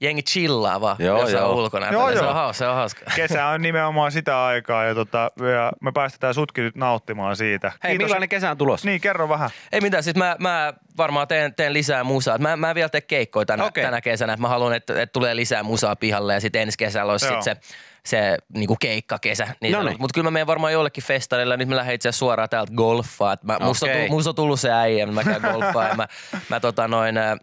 jengi 0.02 0.22
chillaa 0.22 0.80
vaan, 0.80 0.96
Joo, 0.98 1.20
jos 1.20 1.32
joo. 1.32 1.50
on 1.50 1.56
ulkona. 1.56 1.90
Joo, 1.90 2.10
Joo, 2.10 2.20
se, 2.20 2.26
on 2.26 2.34
hauska, 2.34 2.58
se 2.58 2.68
on 2.68 2.74
hauska. 2.74 3.00
Kesä 3.16 3.46
on 3.46 3.62
nimenomaan 3.62 4.12
sitä 4.12 4.44
aikaa 4.44 4.84
ja, 4.84 4.94
tota, 4.94 5.30
ja 5.54 5.72
me 5.80 5.92
päästetään 5.92 6.34
sutkin 6.34 6.64
nyt 6.64 6.76
nauttimaan 6.76 7.36
siitä. 7.36 7.72
Hei, 7.84 7.98
millainen 7.98 8.28
kesä 8.28 8.50
on 8.50 8.58
tulossa? 8.58 8.88
Niin, 8.88 9.00
kerro 9.00 9.28
vähän. 9.28 9.50
Ei 9.72 9.80
mitään, 9.80 10.02
siis 10.02 10.16
mä, 10.16 10.36
mä 10.38 10.74
varmaan 10.96 11.28
teen, 11.28 11.54
teen 11.54 11.72
lisää 11.72 12.04
musaa. 12.04 12.38
Mä, 12.38 12.56
mä 12.56 12.70
en 12.70 12.74
vielä 12.74 12.88
tee 12.88 13.00
keikkoja 13.00 13.46
tänä, 13.46 13.64
Okei. 13.64 13.84
tänä 13.84 14.00
kesänä. 14.00 14.36
Mä 14.36 14.48
haluan, 14.48 14.74
että, 14.74 15.02
että 15.02 15.12
tulee 15.12 15.36
lisää 15.36 15.62
musaa 15.62 15.96
pihalle 15.96 16.34
ja 16.34 16.40
sitten 16.40 16.62
ensi 16.62 16.78
kesällä 16.78 17.12
olisi 17.12 17.28
sit 17.28 17.42
se, 17.42 17.56
se 18.04 18.36
niinku 18.54 18.76
keikkakesä. 18.80 19.48
Niin 19.60 19.72
Noniin. 19.72 19.96
Mutta 20.00 20.14
kyllä 20.14 20.26
mä 20.26 20.30
menen 20.30 20.46
varmaan 20.46 20.72
jollekin 20.72 21.04
festarille. 21.04 21.56
Nyt 21.56 21.68
mä 21.68 21.76
lähden 21.76 21.94
itse 21.94 22.08
asiassa 22.08 22.18
suoraan 22.18 22.48
täältä 22.48 22.72
golfaa. 22.76 23.36
Mä, 23.42 23.58
musta, 23.60 23.86
on, 23.86 23.92
tullut- 23.92 24.10
musta 24.10 24.30
on 24.30 24.34
tullut 24.34 24.60
se 24.60 24.72
äijä, 24.72 25.06
mä 25.06 25.24
käyn 25.24 25.42
golfaa 25.42 25.88
ja 25.88 25.94
mä, 25.94 26.08
mä 26.50 26.60
tota 26.60 26.88
noin, 26.88 27.16
äh, 27.18 27.38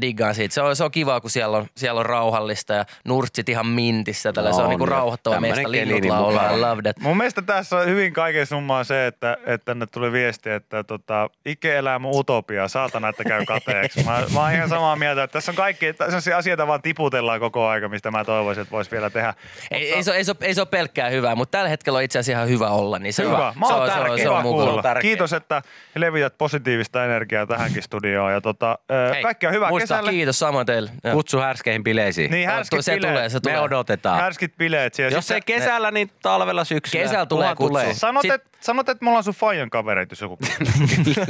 diggaan 0.00 0.34
siitä. 0.34 0.54
Se 0.54 0.62
on, 0.62 0.76
se 0.76 0.84
on 0.84 0.90
kiva, 0.90 1.20
kun 1.20 1.30
siellä 1.30 1.56
on, 1.56 1.66
siellä 1.76 1.98
on 2.00 2.06
rauhallista 2.06 2.72
ja 2.74 2.84
nurtsit 3.04 3.48
ihan 3.48 3.66
mintissä. 3.66 4.32
Tällä. 4.32 4.50
se 4.52 4.56
on 4.56 4.62
On, 4.62 4.68
niinku 4.70 4.86
rauhoittava 4.86 5.40
meistä. 5.40 5.70
Linnut 5.70 6.00
niin. 6.00 6.14
I 6.14 6.60
love 6.60 6.82
that. 6.82 6.98
Mun 7.00 7.16
mielestä 7.16 7.42
tässä 7.42 7.76
on 7.76 7.86
hyvin 7.86 8.12
kaiken 8.12 8.46
summaa 8.46 8.84
se, 8.84 9.06
että, 9.06 9.36
että 9.46 9.64
tänne 9.64 9.86
tuli 9.86 10.12
viesti, 10.12 10.50
että 10.50 10.84
tota, 10.84 11.30
Ike 11.46 11.76
elää 11.78 11.98
mun 11.98 12.18
utopia, 12.20 12.68
saatana, 12.68 13.08
että 13.08 13.24
käy 13.24 13.44
kateeksi. 13.44 14.04
Mä, 14.04 14.22
mä 14.34 14.40
oon 14.40 14.52
ihan 14.52 14.68
samaa 14.68 14.96
mieltä, 14.96 15.22
että 15.22 15.32
tässä 15.32 15.52
on 15.52 15.56
kaikki, 15.56 15.86
sellaisia 15.98 16.36
asioita 16.36 16.66
vaan 16.66 16.82
tiputellaan 16.82 17.40
koko 17.40 17.66
aika, 17.66 17.88
mistä 17.88 18.10
mä 18.10 18.24
toivoisin, 18.24 18.62
että 18.62 18.72
voisi 18.72 18.90
vielä 18.90 19.10
tehdä. 19.10 19.34
Ei, 19.70 19.92
ei, 19.92 20.02
se, 20.02 20.10
ole- 20.10 20.16
ei, 20.18 20.24
se, 20.24 20.34
ei 20.40 20.54
se 20.54 20.60
ole 20.60 20.68
pelkkää 20.70 21.08
hyvää, 21.08 21.34
mutta 21.34 21.58
tällä 21.58 21.68
hetkellä 21.68 21.96
on 21.96 22.02
itse 22.02 22.18
asiassa 22.18 22.32
ihan 22.40 22.48
hyvä 22.48 22.68
olla. 22.68 22.98
Niin 22.98 23.12
se 23.12 23.22
Hyvä. 23.24 23.48
on, 23.48 23.54
Mä 23.58 23.66
se 23.66 23.72
oon 23.72 23.82
on, 23.82 23.88
se 23.88 23.94
on, 23.94 23.98
tärkeä. 24.06 24.16
se 24.24 24.28
on 24.28 24.34
Hyvä 24.38 24.42
mukava. 24.42 24.64
kuulla. 24.66 24.82
tärkeä. 24.82 25.02
Kiitos, 25.02 25.32
että 25.32 25.62
levität 25.94 26.38
positiivista 26.38 27.04
energiaa 27.04 27.46
tähänkin 27.46 27.82
studioon. 27.82 28.32
Ja 28.32 28.40
tota, 28.40 28.78
Hei, 29.14 29.22
kaikkea 29.22 29.50
hyvää 29.54 29.68
muista, 29.68 29.94
kesälle. 29.94 30.10
Kiitos 30.10 30.38
samoin 30.38 30.66
teille. 30.66 30.90
Joo. 31.04 31.14
Kutsu 31.14 31.38
härskeihin 31.38 31.84
bileisiin. 31.84 32.30
Niin, 32.30 32.48
härskit 32.48 32.84
se 32.84 32.94
bileet. 32.94 33.12
tulee, 33.12 33.28
se 33.28 33.36
Me 33.36 33.40
tulee. 33.40 33.60
odotetaan. 33.60 34.20
Härskit 34.20 34.56
bileet 34.56 34.94
siellä. 34.94 35.16
Jos 35.16 35.30
ei 35.30 35.40
kesällä, 35.40 35.90
niin 35.90 36.10
talvella 36.22 36.64
syksyllä. 36.64 37.02
Kesällä 37.04 37.26
tulee 37.26 37.54
kutsu. 37.54 37.78
Sanot, 37.92 38.22
Sit- 38.22 38.32
että 38.32 38.48
sanot, 38.60 38.88
et 38.88 39.00
mulla 39.00 39.18
on 39.18 39.24
sun 39.24 39.34
Fajon 39.34 39.70
kavereita, 39.70 40.12
jos 40.12 40.20
joku 40.20 40.38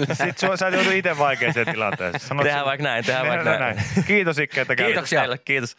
Sitten 0.08 0.34
sua, 0.36 0.56
sä 0.56 0.68
et 0.68 0.74
joudu 0.74 0.90
itse 0.90 1.18
vaikeeseen 1.18 1.66
tilanteeseen. 1.72 2.20
Sanot 2.20 2.42
Tehdään 2.42 2.60
sun- 2.62 2.68
vaikka 2.68 2.82
näin, 2.84 3.04
tehdään 3.04 3.26
vaikka 3.28 3.44
Tehdään 3.50 3.76
näin. 3.76 4.04
Kiitos 4.06 4.38
Ikke, 4.38 4.60
että 4.60 4.76
kävit. 4.76 4.88
Kiitoksia 4.92 5.20
teille, 5.20 5.38
kiitos. 5.38 5.76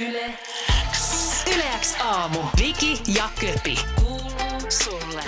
Yle 0.00 0.24
X. 0.92 1.46
Yle 1.54 1.64
X 1.80 1.96
aamu. 2.00 2.38
Viki 2.60 3.02
ja 3.14 3.24
Köpi. 3.40 3.78
Kuuluu 3.96 4.60
sulle. 4.68 5.22